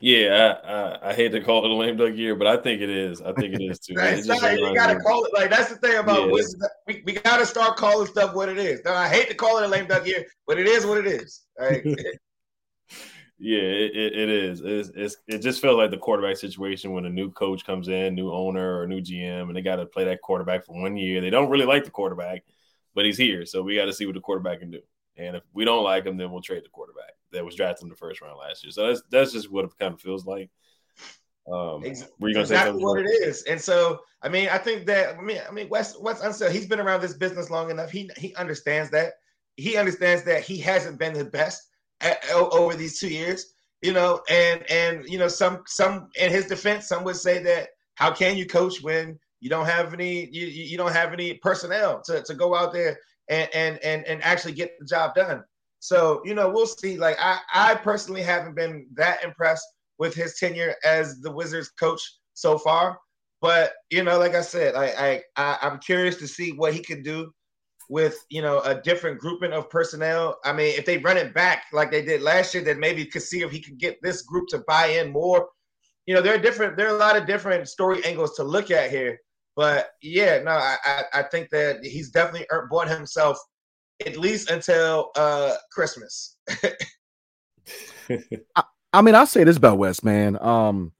Yeah, 0.00 0.58
I, 0.64 0.72
I, 0.72 1.10
I, 1.10 1.14
hate 1.14 1.32
to 1.32 1.40
call 1.40 1.64
it 1.64 1.70
a 1.70 1.74
lame 1.74 1.96
duck 1.96 2.14
year, 2.14 2.34
but 2.34 2.46
I 2.46 2.56
think 2.56 2.82
it 2.82 2.90
is. 2.90 3.22
I 3.22 3.32
think 3.32 3.54
it 3.54 3.62
is 3.62 3.78
too. 3.78 3.94
not, 3.94 4.58
you 4.58 4.74
gotta 4.74 4.98
call 4.98 5.24
it 5.24 5.32
like 5.32 5.50
that's 5.50 5.70
the 5.70 5.76
thing 5.76 5.96
about 5.96 6.28
yeah. 6.28 6.68
we, 6.86 7.02
we 7.06 7.12
gotta 7.12 7.46
start 7.46 7.76
calling 7.76 8.06
stuff 8.06 8.34
what 8.34 8.48
it 8.48 8.58
is. 8.58 8.80
Now 8.84 8.94
I 8.94 9.08
hate 9.08 9.28
to 9.28 9.34
call 9.34 9.58
it 9.58 9.64
a 9.64 9.68
lame 9.68 9.86
duck 9.86 10.06
year, 10.06 10.24
but 10.46 10.58
it 10.58 10.66
is 10.66 10.84
what 10.84 10.98
it 10.98 11.06
is. 11.06 11.42
Right? 11.58 11.82
yeah, 13.38 13.58
it, 13.58 13.96
it, 13.96 14.18
it 14.18 14.28
is. 14.28 14.60
It's, 14.60 14.90
it's, 14.94 15.16
it 15.26 15.38
just 15.38 15.62
feels 15.62 15.76
like 15.76 15.90
the 15.90 15.98
quarterback 15.98 16.36
situation 16.36 16.92
when 16.92 17.06
a 17.06 17.10
new 17.10 17.30
coach 17.30 17.64
comes 17.64 17.88
in, 17.88 18.14
new 18.14 18.32
owner 18.32 18.80
or 18.80 18.86
new 18.86 19.00
GM, 19.00 19.42
and 19.42 19.56
they 19.56 19.62
got 19.62 19.76
to 19.76 19.86
play 19.86 20.04
that 20.04 20.20
quarterback 20.20 20.66
for 20.66 20.80
one 20.80 20.96
year. 20.96 21.20
They 21.20 21.30
don't 21.30 21.48
really 21.48 21.66
like 21.66 21.84
the 21.84 21.90
quarterback, 21.90 22.44
but 22.94 23.04
he's 23.04 23.18
here, 23.18 23.46
so 23.46 23.62
we 23.62 23.76
got 23.76 23.86
to 23.86 23.92
see 23.92 24.06
what 24.06 24.14
the 24.14 24.20
quarterback 24.20 24.60
can 24.60 24.70
do. 24.70 24.80
And 25.16 25.36
if 25.36 25.42
we 25.52 25.64
don't 25.64 25.84
like 25.84 26.06
him, 26.06 26.16
then 26.16 26.30
we'll 26.30 26.42
trade 26.42 26.64
the 26.64 26.70
quarterback 26.70 27.12
that 27.32 27.44
was 27.44 27.54
drafted 27.54 27.84
in 27.84 27.90
the 27.90 27.96
first 27.96 28.20
round 28.20 28.38
last 28.38 28.64
year. 28.64 28.70
So 28.70 28.86
that's 28.86 29.02
that's 29.10 29.32
just 29.32 29.50
what 29.50 29.66
it 29.66 29.72
kind 29.78 29.94
of 29.94 30.00
feels 30.00 30.24
like. 30.24 30.50
Um, 31.50 31.82
were 32.18 32.28
you 32.28 32.34
gonna 32.34 32.40
exactly 32.40 32.78
say 32.78 32.84
what 32.84 33.00
it 33.00 33.08
is? 33.08 33.42
And 33.44 33.60
so, 33.60 34.00
I 34.22 34.28
mean, 34.28 34.48
I 34.48 34.58
think 34.58 34.86
that 34.86 35.16
I 35.16 35.20
mean, 35.20 35.40
I 35.46 35.50
mean, 35.52 35.68
Wes 35.68 35.98
Wes 35.98 36.20
Unseld, 36.20 36.52
he's 36.52 36.66
been 36.66 36.80
around 36.80 37.00
this 37.00 37.14
business 37.14 37.50
long 37.50 37.70
enough. 37.70 37.90
He 37.90 38.10
he 38.16 38.34
understands 38.36 38.90
that. 38.90 39.14
He 39.56 39.76
understands 39.76 40.22
that 40.24 40.42
he 40.42 40.58
hasn't 40.58 40.98
been 40.98 41.12
the 41.12 41.24
best 41.24 41.68
at, 42.00 42.18
over 42.30 42.74
these 42.74 42.98
two 42.98 43.08
years. 43.08 43.54
You 43.82 43.92
know, 43.92 44.22
and 44.28 44.62
and 44.70 45.04
you 45.06 45.18
know, 45.18 45.28
some 45.28 45.62
some 45.66 46.08
in 46.20 46.30
his 46.30 46.46
defense, 46.46 46.86
some 46.86 47.04
would 47.04 47.16
say 47.16 47.42
that 47.42 47.70
how 47.94 48.12
can 48.12 48.36
you 48.36 48.46
coach 48.46 48.82
when 48.82 49.18
you 49.40 49.50
don't 49.50 49.66
have 49.66 49.94
any 49.94 50.28
you, 50.30 50.46
you 50.46 50.76
don't 50.76 50.92
have 50.92 51.12
any 51.12 51.34
personnel 51.34 52.02
to, 52.02 52.22
to 52.22 52.34
go 52.34 52.54
out 52.54 52.72
there 52.72 52.98
and, 53.28 53.48
and 53.54 53.78
and 53.78 54.04
and 54.06 54.22
actually 54.22 54.52
get 54.52 54.78
the 54.78 54.86
job 54.86 55.14
done. 55.14 55.42
So, 55.80 56.20
you 56.24 56.34
know, 56.34 56.48
we'll 56.50 56.66
see. 56.66 56.98
Like 56.98 57.16
I, 57.18 57.38
I 57.52 57.74
personally 57.74 58.22
haven't 58.22 58.54
been 58.54 58.86
that 58.94 59.24
impressed 59.24 59.66
with 59.98 60.14
his 60.14 60.38
tenure 60.38 60.74
as 60.84 61.20
the 61.20 61.32
Wizards 61.32 61.70
coach 61.70 62.02
so 62.34 62.58
far. 62.58 62.98
But 63.40 63.72
you 63.90 64.04
know, 64.04 64.18
like 64.18 64.34
I 64.34 64.42
said, 64.42 64.74
I, 64.74 65.22
I, 65.36 65.56
I 65.62 65.66
am 65.66 65.78
curious 65.78 66.16
to 66.16 66.28
see 66.28 66.52
what 66.52 66.74
he 66.74 66.80
can 66.80 67.02
do 67.02 67.32
with 67.88 68.24
you 68.28 68.42
know 68.42 68.60
a 68.60 68.80
different 68.80 69.18
grouping 69.18 69.52
of 69.52 69.70
personnel. 69.70 70.38
I 70.44 70.52
mean, 70.52 70.74
if 70.78 70.84
they 70.84 70.98
run 70.98 71.16
it 71.16 71.32
back 71.32 71.64
like 71.72 71.90
they 71.90 72.02
did 72.02 72.20
last 72.20 72.52
year, 72.52 72.62
then 72.62 72.78
maybe 72.78 73.06
could 73.06 73.22
see 73.22 73.40
if 73.40 73.50
he 73.50 73.60
could 73.60 73.78
get 73.78 73.96
this 74.02 74.22
group 74.22 74.48
to 74.48 74.62
buy 74.68 74.86
in 74.86 75.10
more. 75.10 75.48
You 76.04 76.14
know, 76.14 76.20
there 76.20 76.34
are 76.34 76.38
different. 76.38 76.76
There 76.76 76.86
are 76.88 76.94
a 76.94 76.98
lot 76.98 77.16
of 77.16 77.26
different 77.26 77.66
story 77.68 78.04
angles 78.04 78.36
to 78.36 78.44
look 78.44 78.70
at 78.70 78.90
here. 78.90 79.18
But 79.56 79.90
yeah, 80.02 80.40
no, 80.42 80.52
I 80.52 80.76
I, 81.12 81.22
think 81.24 81.50
that 81.50 81.84
he's 81.84 82.10
definitely 82.10 82.46
bought 82.70 82.88
himself 82.88 83.38
at 84.06 84.16
least 84.16 84.50
until 84.50 85.10
uh 85.16 85.54
Christmas. 85.72 86.36
I, 88.56 88.62
I, 88.92 89.02
mean, 89.02 89.14
I'll 89.14 89.26
say 89.26 89.44
this 89.44 89.56
about 89.56 89.78
Wes, 89.78 90.02
man. 90.02 90.40
Um, 90.40 90.92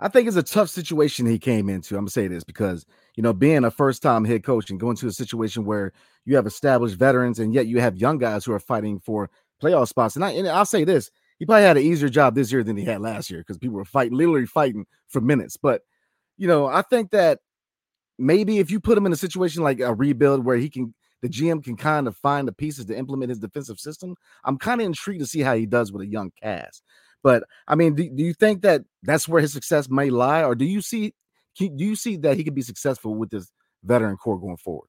I 0.00 0.08
think 0.08 0.28
it's 0.28 0.36
a 0.36 0.42
tough 0.42 0.70
situation 0.70 1.26
he 1.26 1.38
came 1.38 1.68
into. 1.68 1.94
I'm 1.94 2.02
gonna 2.02 2.10
say 2.10 2.28
this 2.28 2.44
because 2.44 2.86
you 3.16 3.22
know, 3.22 3.32
being 3.32 3.64
a 3.64 3.70
first 3.70 4.02
time 4.02 4.24
head 4.24 4.44
coach 4.44 4.70
and 4.70 4.78
going 4.78 4.96
to 4.96 5.08
a 5.08 5.12
situation 5.12 5.64
where 5.64 5.92
you 6.24 6.36
have 6.36 6.46
established 6.46 6.96
veterans 6.96 7.38
and 7.38 7.52
yet 7.52 7.66
you 7.66 7.80
have 7.80 7.96
young 7.96 8.18
guys 8.18 8.44
who 8.44 8.52
are 8.52 8.60
fighting 8.60 9.00
for 9.00 9.30
playoff 9.62 9.88
spots. 9.88 10.16
And, 10.16 10.24
I, 10.24 10.32
and 10.32 10.46
I'll 10.46 10.66
say 10.66 10.84
this, 10.84 11.10
he 11.38 11.46
probably 11.46 11.62
had 11.62 11.78
an 11.78 11.82
easier 11.82 12.10
job 12.10 12.34
this 12.34 12.52
year 12.52 12.62
than 12.62 12.76
he 12.76 12.84
had 12.84 13.00
last 13.00 13.30
year 13.30 13.40
because 13.40 13.58
people 13.58 13.76
were 13.76 13.86
fighting, 13.86 14.16
literally 14.16 14.46
fighting 14.46 14.86
for 15.08 15.20
minutes. 15.20 15.56
But 15.56 15.82
you 16.36 16.46
know, 16.46 16.66
I 16.66 16.82
think 16.82 17.10
that 17.12 17.40
maybe 18.18 18.58
if 18.58 18.70
you 18.70 18.80
put 18.80 18.98
him 18.98 19.06
in 19.06 19.12
a 19.12 19.16
situation 19.16 19.62
like 19.62 19.80
a 19.80 19.94
rebuild 19.94 20.44
where 20.44 20.56
he 20.56 20.70
can 20.70 20.94
the 21.22 21.28
GM 21.28 21.64
can 21.64 21.76
kind 21.76 22.06
of 22.06 22.16
find 22.16 22.46
the 22.46 22.52
pieces 22.52 22.84
to 22.86 22.96
implement 22.96 23.30
his 23.30 23.38
defensive 23.38 23.80
system. 23.80 24.14
I'm 24.44 24.58
kind 24.58 24.80
of 24.80 24.86
intrigued 24.86 25.20
to 25.20 25.26
see 25.26 25.40
how 25.40 25.56
he 25.56 25.66
does 25.66 25.90
with 25.90 26.02
a 26.02 26.06
young 26.06 26.30
cast. 26.42 26.82
But 27.22 27.44
I 27.66 27.74
mean, 27.74 27.94
do, 27.94 28.08
do 28.08 28.22
you 28.22 28.34
think 28.34 28.62
that 28.62 28.82
that's 29.02 29.26
where 29.26 29.40
his 29.40 29.52
success 29.52 29.88
may 29.88 30.10
lie, 30.10 30.44
or 30.44 30.54
do 30.54 30.64
you 30.64 30.80
see 30.80 31.14
do 31.58 31.72
you 31.76 31.96
see 31.96 32.16
that 32.18 32.36
he 32.36 32.44
could 32.44 32.54
be 32.54 32.62
successful 32.62 33.14
with 33.14 33.30
this 33.30 33.50
veteran 33.82 34.16
core 34.16 34.38
going 34.38 34.58
forward? 34.58 34.88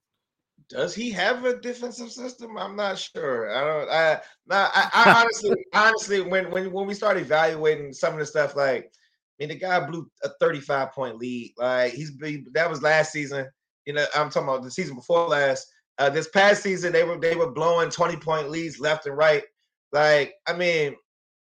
Does 0.70 0.94
he 0.94 1.10
have 1.12 1.46
a 1.46 1.56
defensive 1.56 2.12
system? 2.12 2.58
I'm 2.58 2.76
not 2.76 2.98
sure. 2.98 3.50
I 3.56 3.64
don't. 3.64 3.90
I, 3.90 4.20
I, 4.52 4.90
I 4.94 5.22
honestly, 5.22 5.56
honestly, 5.74 6.22
when 6.22 6.52
when 6.52 6.72
when 6.74 6.88
we 6.88 6.94
start 6.94 7.18
evaluating 7.18 7.94
some 7.94 8.14
of 8.14 8.20
the 8.20 8.26
stuff, 8.26 8.56
like, 8.56 8.92
I 9.40 9.44
mean, 9.44 9.50
the 9.50 9.56
guy 9.56 9.86
blew 9.86 10.10
a 10.24 10.30
35 10.40 10.92
point 10.94 11.18
lead. 11.18 11.54
Like 11.58 11.94
he's 11.94 12.18
that 12.54 12.70
was 12.70 12.82
last 12.82 13.12
season. 13.12 13.48
You 13.86 13.94
know, 13.94 14.06
I'm 14.16 14.30
talking 14.30 14.50
about 14.50 14.64
the 14.64 14.72
season 14.72 14.96
before 14.96 15.28
last. 15.28 15.68
Uh, 16.00 16.10
this 16.10 16.28
past 16.30 16.62
season, 16.62 16.92
they 16.94 17.04
were 17.04 17.18
they 17.20 17.36
were 17.36 17.52
blowing 17.52 17.90
20 17.90 18.18
point 18.18 18.50
leads 18.50 18.80
left 18.80 19.06
and 19.06 19.18
right. 19.18 19.44
Like, 19.92 20.34
I 20.48 20.54
mean, 20.54 20.96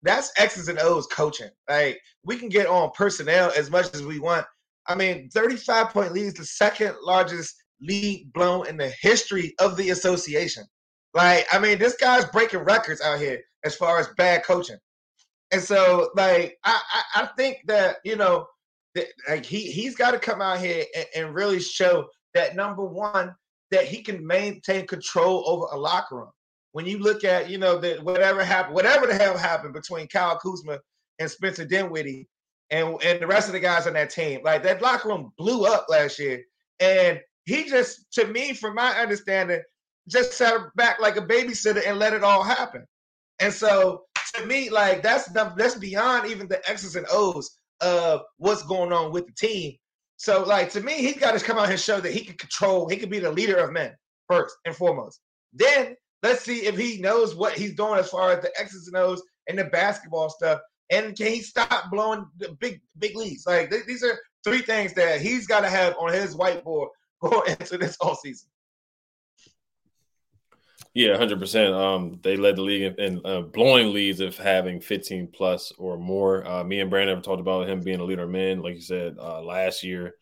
that's 0.02 0.32
X's 0.36 0.68
and 0.68 0.78
O's 0.78 1.06
coaching. 1.06 1.50
Like, 1.68 2.00
we 2.24 2.36
can 2.36 2.48
get 2.48 2.66
on 2.66 2.90
personnel 2.94 3.52
as 3.56 3.70
much 3.70 3.94
as 3.94 4.04
we 4.04 4.18
want. 4.18 4.46
I 4.86 4.94
mean, 4.94 5.30
35 5.30 5.90
point 5.90 6.12
leads, 6.12 6.34
the 6.34 6.44
second 6.44 6.94
largest 7.02 7.54
lead 7.80 8.30
blown 8.32 8.68
in 8.68 8.76
the 8.76 8.92
history 9.00 9.54
of 9.58 9.76
the 9.76 9.90
association. 9.90 10.64
Like, 11.14 11.46
I 11.52 11.58
mean, 11.58 11.78
this 11.78 11.96
guy's 11.96 12.26
breaking 12.26 12.60
records 12.60 13.00
out 13.00 13.18
here 13.18 13.40
as 13.64 13.74
far 13.76 13.98
as 13.98 14.08
bad 14.16 14.44
coaching. 14.44 14.78
And 15.52 15.62
so, 15.62 16.10
like, 16.16 16.58
I 16.64 16.80
I, 16.92 17.22
I 17.22 17.26
think 17.36 17.58
that 17.66 17.96
you 18.04 18.16
know, 18.16 18.46
that, 18.94 19.06
like 19.28 19.44
he 19.44 19.70
he's 19.70 19.96
got 19.96 20.12
to 20.12 20.18
come 20.18 20.42
out 20.42 20.58
here 20.58 20.84
and, 20.96 21.06
and 21.14 21.34
really 21.34 21.60
show 21.60 22.06
that 22.34 22.56
number 22.56 22.84
one, 22.84 23.34
that 23.70 23.86
he 23.86 24.02
can 24.02 24.26
maintain 24.26 24.86
control 24.86 25.44
over 25.46 25.66
a 25.72 25.76
locker 25.78 26.16
room. 26.16 26.30
When 26.72 26.86
you 26.86 26.98
look 26.98 27.22
at, 27.22 27.48
you 27.48 27.58
know, 27.58 27.78
that 27.78 28.02
whatever 28.02 28.44
happened, 28.44 28.74
whatever 28.74 29.06
the 29.06 29.14
hell 29.14 29.38
happened 29.38 29.74
between 29.74 30.08
Kyle 30.08 30.38
Kuzma 30.38 30.80
and 31.20 31.30
Spencer 31.30 31.64
Dinwiddie 31.64 32.28
and, 32.70 33.00
and 33.04 33.20
the 33.20 33.28
rest 33.28 33.46
of 33.46 33.52
the 33.52 33.60
guys 33.60 33.86
on 33.86 33.92
that 33.92 34.10
team, 34.10 34.40
like 34.42 34.64
that 34.64 34.82
locker 34.82 35.08
room 35.08 35.32
blew 35.38 35.66
up 35.66 35.86
last 35.88 36.18
year. 36.18 36.42
And 36.80 37.20
he 37.44 37.70
just, 37.70 38.10
to 38.14 38.26
me, 38.26 38.54
from 38.54 38.74
my 38.74 38.90
understanding, 38.98 39.62
just 40.08 40.32
sat 40.32 40.60
back 40.74 41.00
like 41.00 41.16
a 41.16 41.24
babysitter 41.24 41.86
and 41.86 42.00
let 42.00 42.12
it 42.12 42.24
all 42.24 42.42
happen. 42.42 42.84
And 43.38 43.52
so 43.52 44.02
to 44.34 44.46
me, 44.46 44.70
like 44.70 45.02
that's 45.02 45.26
that's 45.32 45.76
beyond 45.76 46.30
even 46.30 46.48
the 46.48 46.68
X's 46.68 46.96
and 46.96 47.06
O's 47.10 47.58
of 47.80 48.22
what's 48.38 48.62
going 48.62 48.92
on 48.92 49.12
with 49.12 49.26
the 49.26 49.32
team. 49.32 49.74
So, 50.16 50.44
like 50.44 50.70
to 50.70 50.80
me, 50.80 50.94
he's 50.98 51.18
got 51.18 51.38
to 51.38 51.44
come 51.44 51.58
out 51.58 51.70
and 51.70 51.78
show 51.78 52.00
that 52.00 52.12
he 52.12 52.20
can 52.20 52.36
control. 52.36 52.88
He 52.88 52.96
can 52.96 53.10
be 53.10 53.18
the 53.18 53.30
leader 53.30 53.56
of 53.56 53.72
men 53.72 53.92
first 54.28 54.56
and 54.64 54.74
foremost. 54.74 55.20
Then 55.52 55.96
let's 56.22 56.42
see 56.42 56.66
if 56.66 56.76
he 56.76 57.00
knows 57.00 57.34
what 57.34 57.54
he's 57.54 57.74
doing 57.74 57.98
as 57.98 58.08
far 58.08 58.32
as 58.32 58.42
the 58.42 58.50
X's 58.58 58.88
and 58.88 58.96
O's 58.96 59.22
and 59.48 59.58
the 59.58 59.64
basketball 59.64 60.30
stuff. 60.30 60.60
And 60.90 61.16
can 61.16 61.26
he 61.26 61.40
stop 61.40 61.90
blowing 61.90 62.26
the 62.38 62.56
big 62.60 62.80
big 62.98 63.16
leads? 63.16 63.46
Like 63.46 63.70
th- 63.70 63.86
these 63.86 64.02
are 64.02 64.18
three 64.44 64.62
things 64.62 64.92
that 64.94 65.20
he's 65.20 65.46
got 65.46 65.60
to 65.60 65.68
have 65.68 65.94
on 65.98 66.12
his 66.12 66.36
whiteboard 66.36 66.88
going 67.22 67.50
into 67.50 67.78
this 67.78 67.96
all 68.00 68.14
season. 68.16 68.48
Yeah, 70.94 71.16
hundred 71.16 71.40
percent. 71.40 71.74
Um, 71.74 72.20
they 72.22 72.36
led 72.36 72.54
the 72.56 72.62
league 72.62 72.82
in, 72.82 73.00
in 73.00 73.20
uh, 73.26 73.40
blowing 73.40 73.92
leads 73.92 74.20
of 74.20 74.36
having 74.38 74.80
fifteen 74.80 75.26
plus 75.26 75.72
or 75.76 75.98
more. 75.98 76.46
Uh, 76.46 76.62
me 76.62 76.78
and 76.80 76.88
Brandon 76.88 77.16
have 77.16 77.24
talked 77.24 77.40
about 77.40 77.68
him 77.68 77.80
being 77.80 77.98
a 77.98 78.04
leader 78.04 78.22
of 78.22 78.30
men, 78.30 78.62
like 78.62 78.76
you 78.76 78.80
said 78.80 79.16
uh, 79.20 79.42
last 79.42 79.82
year. 79.82 80.14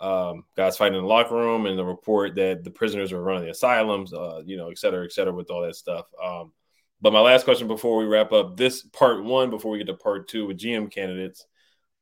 Um, 0.00 0.42
guys 0.56 0.76
fighting 0.76 0.96
in 0.98 1.02
the 1.02 1.08
locker 1.08 1.34
room, 1.36 1.66
and 1.66 1.78
the 1.78 1.84
report 1.84 2.34
that 2.34 2.64
the 2.64 2.70
prisoners 2.72 3.12
were 3.12 3.22
running 3.22 3.44
the 3.44 3.50
asylums, 3.52 4.12
uh, 4.12 4.42
you 4.44 4.56
know, 4.56 4.68
et 4.70 4.78
cetera, 4.78 5.04
et 5.04 5.12
cetera, 5.12 5.32
with 5.32 5.50
all 5.50 5.62
that 5.62 5.76
stuff. 5.76 6.06
Um, 6.22 6.52
but 7.00 7.12
my 7.12 7.20
last 7.20 7.44
question 7.44 7.68
before 7.68 7.96
we 7.96 8.04
wrap 8.04 8.32
up 8.32 8.56
this 8.56 8.82
part 8.82 9.22
one, 9.22 9.48
before 9.50 9.70
we 9.70 9.78
get 9.78 9.86
to 9.86 9.94
part 9.94 10.28
two 10.28 10.46
with 10.48 10.58
GM 10.58 10.90
candidates, 10.92 11.46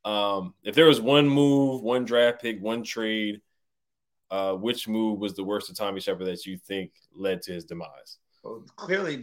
um, 0.05 0.55
if 0.65 0.75
there 0.75 0.87
was 0.87 1.01
one 1.01 1.29
move, 1.29 1.83
one 1.83 2.05
draft 2.05 2.41
pick, 2.41 2.61
one 2.61 2.85
trade 2.85 3.43
uh, 4.35 4.53
which 4.53 4.89
move 4.89 5.21
was 5.21 5.35
the 5.35 5.45
worst 5.45 5.71
of 5.71 5.77
Tommy 5.77 6.01
Sheppard 6.01 6.27
that 6.27 6.45
you 6.45 6.59
think 6.59 6.91
led 7.15 7.41
to 7.43 7.53
his 7.53 7.65
demise? 7.65 8.19
Well, 8.43 8.65
clearly, 8.75 9.23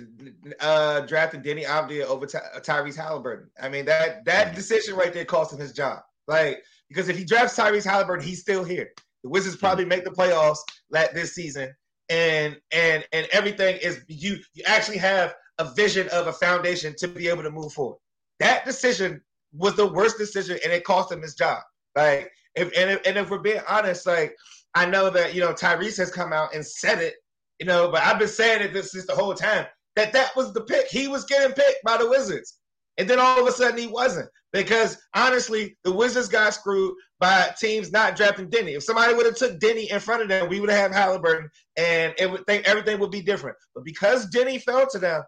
uh, 0.62 1.02
drafting 1.02 1.42
Deni 1.42 1.66
Avdija 1.66 2.06
over 2.06 2.26
Ty- 2.26 2.60
Tyrese 2.60 2.98
Haliburton. 2.98 3.48
I 3.62 3.68
mean 3.68 3.84
that 3.86 4.24
that 4.24 4.48
mm-hmm. 4.48 4.56
decision 4.56 4.96
right 4.96 5.12
there 5.12 5.26
cost 5.26 5.52
him 5.52 5.60
his 5.60 5.74
job. 5.74 6.00
Like 6.28 6.64
because 6.88 7.10
if 7.10 7.18
he 7.18 7.26
drafts 7.26 7.58
Tyrese 7.58 7.86
Haliburton, 7.86 8.24
he's 8.24 8.40
still 8.40 8.64
here. 8.64 8.90
The 9.24 9.30
Wizards 9.30 9.58
mm-hmm. 9.58 9.66
probably 9.66 9.86
make 9.86 10.06
the 10.06 10.12
playoffs 10.12 10.60
like 10.90 11.12
this 11.12 11.36
season, 11.36 11.76
and 12.08 12.58
and 12.72 13.06
and 13.12 13.28
everything 13.34 13.80
is 13.82 14.00
you. 14.08 14.38
You 14.54 14.64
actually 14.66 15.00
have 15.00 15.36
a 15.58 15.74
vision 15.74 16.08
of 16.14 16.28
a 16.28 16.34
foundation 16.34 16.96
to 17.00 17.10
be 17.10 17.28
able 17.28 17.44
to 17.44 17.52
move 17.52 17.74
forward. 17.74 17.98
That 18.40 18.64
decision 18.64 19.22
was 19.54 19.76
the 19.76 19.88
worst 19.88 20.18
decision, 20.18 20.58
and 20.64 20.72
it 20.72 20.86
cost 20.86 21.12
him 21.12 21.22
his 21.22 21.36
job. 21.36 21.62
Like 21.98 22.32
if 22.56 22.72
and 22.78 22.92
if, 22.92 23.02
and 23.06 23.18
if 23.18 23.30
we're 23.30 23.40
being 23.40 23.62
honest, 23.68 24.08
like 24.08 24.38
I 24.76 24.86
know 24.86 25.10
that 25.10 25.34
you 25.34 25.42
know 25.42 25.54
Tyrese 25.54 25.98
has 25.98 26.12
come 26.12 26.34
out 26.34 26.54
and 26.54 26.66
said 26.66 27.00
it, 27.00 27.16
you 27.60 27.66
know, 27.66 27.92
but 27.92 28.02
I've 28.02 28.20
been 28.20 28.28
saying 28.28 28.62
it 28.62 28.74
this, 28.74 28.92
the 28.92 29.16
whole 29.16 29.34
time 29.34 29.66
that 29.96 30.14
that 30.14 30.36
was 30.36 30.54
the 30.54 30.62
pick. 30.62 30.88
He 30.88 31.08
was 31.08 31.26
getting 31.26 31.54
picked 31.54 31.84
by 31.84 31.98
the 31.98 32.10
Wizards, 32.10 32.60
and 32.98 33.10
then 33.10 33.20
all 33.20 33.42
of 33.42 33.48
a 33.48 33.52
sudden 33.52 33.78
he 33.78 33.88
wasn't 33.88 34.30
because 34.54 34.98
honestly, 35.16 35.78
the 35.84 35.92
Wizards 35.92 36.28
got 36.28 36.54
screwed 36.54 36.94
by 37.20 37.54
teams 37.60 37.92
not 37.92 38.16
drafting 38.16 38.50
Deni. 38.50 38.76
If 38.76 38.84
somebody 38.84 39.14
would 39.14 39.26
have 39.26 39.36
took 39.36 39.60
Deni 39.60 39.92
in 39.92 40.00
front 40.00 40.22
of 40.22 40.28
them, 40.28 40.50
we 40.50 40.60
would 40.60 40.70
have 40.70 40.92
Haliburton, 40.92 41.48
and 41.78 42.14
it 42.18 42.30
would 42.30 42.46
think 42.46 42.68
everything 42.68 43.00
would 43.00 43.12
be 43.12 43.22
different. 43.22 43.58
But 43.76 43.86
because 43.86 44.30
Deni 44.30 44.62
fell 44.62 44.88
to 44.92 45.00
them, 45.00 45.22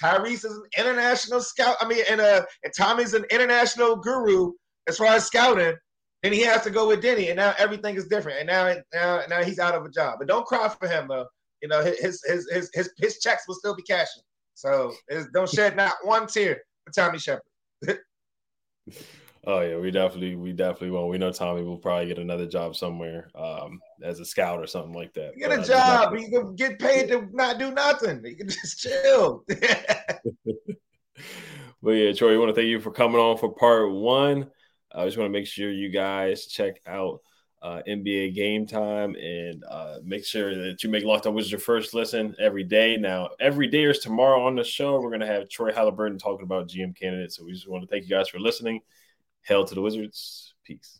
Tyrese 0.00 0.44
is 0.44 0.44
an 0.44 0.64
international 0.78 1.40
scout. 1.40 1.76
I 1.80 1.88
mean, 1.88 2.04
and 2.10 2.20
uh, 2.20 2.42
and 2.64 2.72
Tommy's 2.76 3.14
an 3.14 3.24
international 3.30 3.96
guru 3.96 4.52
as 4.86 4.96
far 4.96 5.08
as 5.08 5.26
scouting. 5.26 5.74
Then 6.28 6.36
he 6.36 6.42
has 6.42 6.62
to 6.64 6.70
go 6.70 6.86
with 6.86 7.02
Deni, 7.02 7.28
and 7.28 7.36
now 7.36 7.54
everything 7.56 7.96
is 7.96 8.06
different. 8.06 8.40
And 8.40 8.48
now, 8.48 8.74
now, 8.92 9.22
now 9.30 9.42
he's 9.42 9.58
out 9.58 9.74
of 9.74 9.86
a 9.86 9.88
job. 9.88 10.16
But 10.18 10.28
don't 10.28 10.44
cry 10.44 10.68
for 10.68 10.86
him 10.86 11.08
though. 11.08 11.26
You 11.62 11.68
know, 11.68 11.82
his 11.82 12.22
his 12.22 12.46
his 12.52 12.70
his, 12.74 12.90
his 12.98 13.18
checks 13.18 13.44
will 13.48 13.54
still 13.54 13.74
be 13.74 13.82
cashing. 13.82 14.22
So 14.52 14.92
don't 15.32 15.48
shed 15.48 15.74
not 15.74 15.94
one 16.02 16.26
tear 16.26 16.60
for 16.84 16.92
Tommy 16.92 17.18
Sheppard. 17.18 17.42
Oh 19.46 19.60
yeah, 19.60 19.78
we 19.78 19.90
definitely 19.90 20.36
we 20.36 20.52
definitely 20.52 20.90
won't. 20.90 21.08
We 21.08 21.16
know 21.16 21.32
Tommy 21.32 21.62
will 21.62 21.78
probably 21.78 22.08
get 22.08 22.18
another 22.18 22.44
job 22.44 22.76
somewhere 22.76 23.30
um, 23.34 23.80
as 24.02 24.20
a 24.20 24.24
scout 24.26 24.58
or 24.58 24.66
something 24.66 24.92
like 24.92 25.14
that. 25.14 25.36
Get 25.38 25.48
but, 25.48 25.60
a 25.60 25.62
job. 25.66 26.14
You 26.18 26.28
can 26.28 26.54
get 26.54 26.78
paid 26.78 27.08
to 27.08 27.26
not 27.32 27.58
do 27.58 27.70
nothing. 27.70 28.22
You 28.26 28.36
can 28.36 28.48
just 28.48 28.80
chill. 28.80 29.44
but 31.82 31.90
yeah, 31.92 32.12
Troy, 32.12 32.32
we 32.32 32.38
want 32.38 32.50
to 32.50 32.54
thank 32.54 32.66
you 32.68 32.80
for 32.80 32.90
coming 32.90 33.20
on 33.20 33.38
for 33.38 33.54
part 33.54 33.90
one. 33.90 34.50
I 34.98 35.04
just 35.04 35.16
want 35.16 35.26
to 35.28 35.32
make 35.32 35.46
sure 35.46 35.70
you 35.70 35.88
guys 35.90 36.46
check 36.46 36.80
out 36.86 37.20
uh, 37.62 37.82
NBA 37.88 38.34
Game 38.34 38.66
Time 38.66 39.14
and 39.16 39.64
uh, 39.68 39.98
make 40.04 40.24
sure 40.24 40.54
that 40.54 40.82
you 40.82 40.90
make 40.90 41.04
Locked 41.04 41.26
On 41.26 41.34
Wizards 41.34 41.52
your 41.52 41.60
first 41.60 41.94
listen 41.94 42.34
every 42.40 42.64
day. 42.64 42.96
Now, 42.96 43.30
every 43.40 43.66
day 43.66 43.84
is 43.84 43.98
tomorrow 43.98 44.44
on 44.44 44.54
the 44.54 44.64
show. 44.64 45.00
We're 45.00 45.10
going 45.10 45.20
to 45.20 45.26
have 45.26 45.48
Troy 45.48 45.72
Haliburton 45.72 46.18
talking 46.18 46.44
about 46.44 46.68
GM 46.68 46.96
candidates. 46.96 47.36
So 47.36 47.44
we 47.44 47.52
just 47.52 47.68
want 47.68 47.82
to 47.82 47.88
thank 47.88 48.04
you 48.04 48.10
guys 48.10 48.28
for 48.28 48.38
listening. 48.38 48.80
Hail 49.42 49.64
to 49.64 49.74
the 49.74 49.82
Wizards. 49.82 50.54
Peace. 50.64 50.98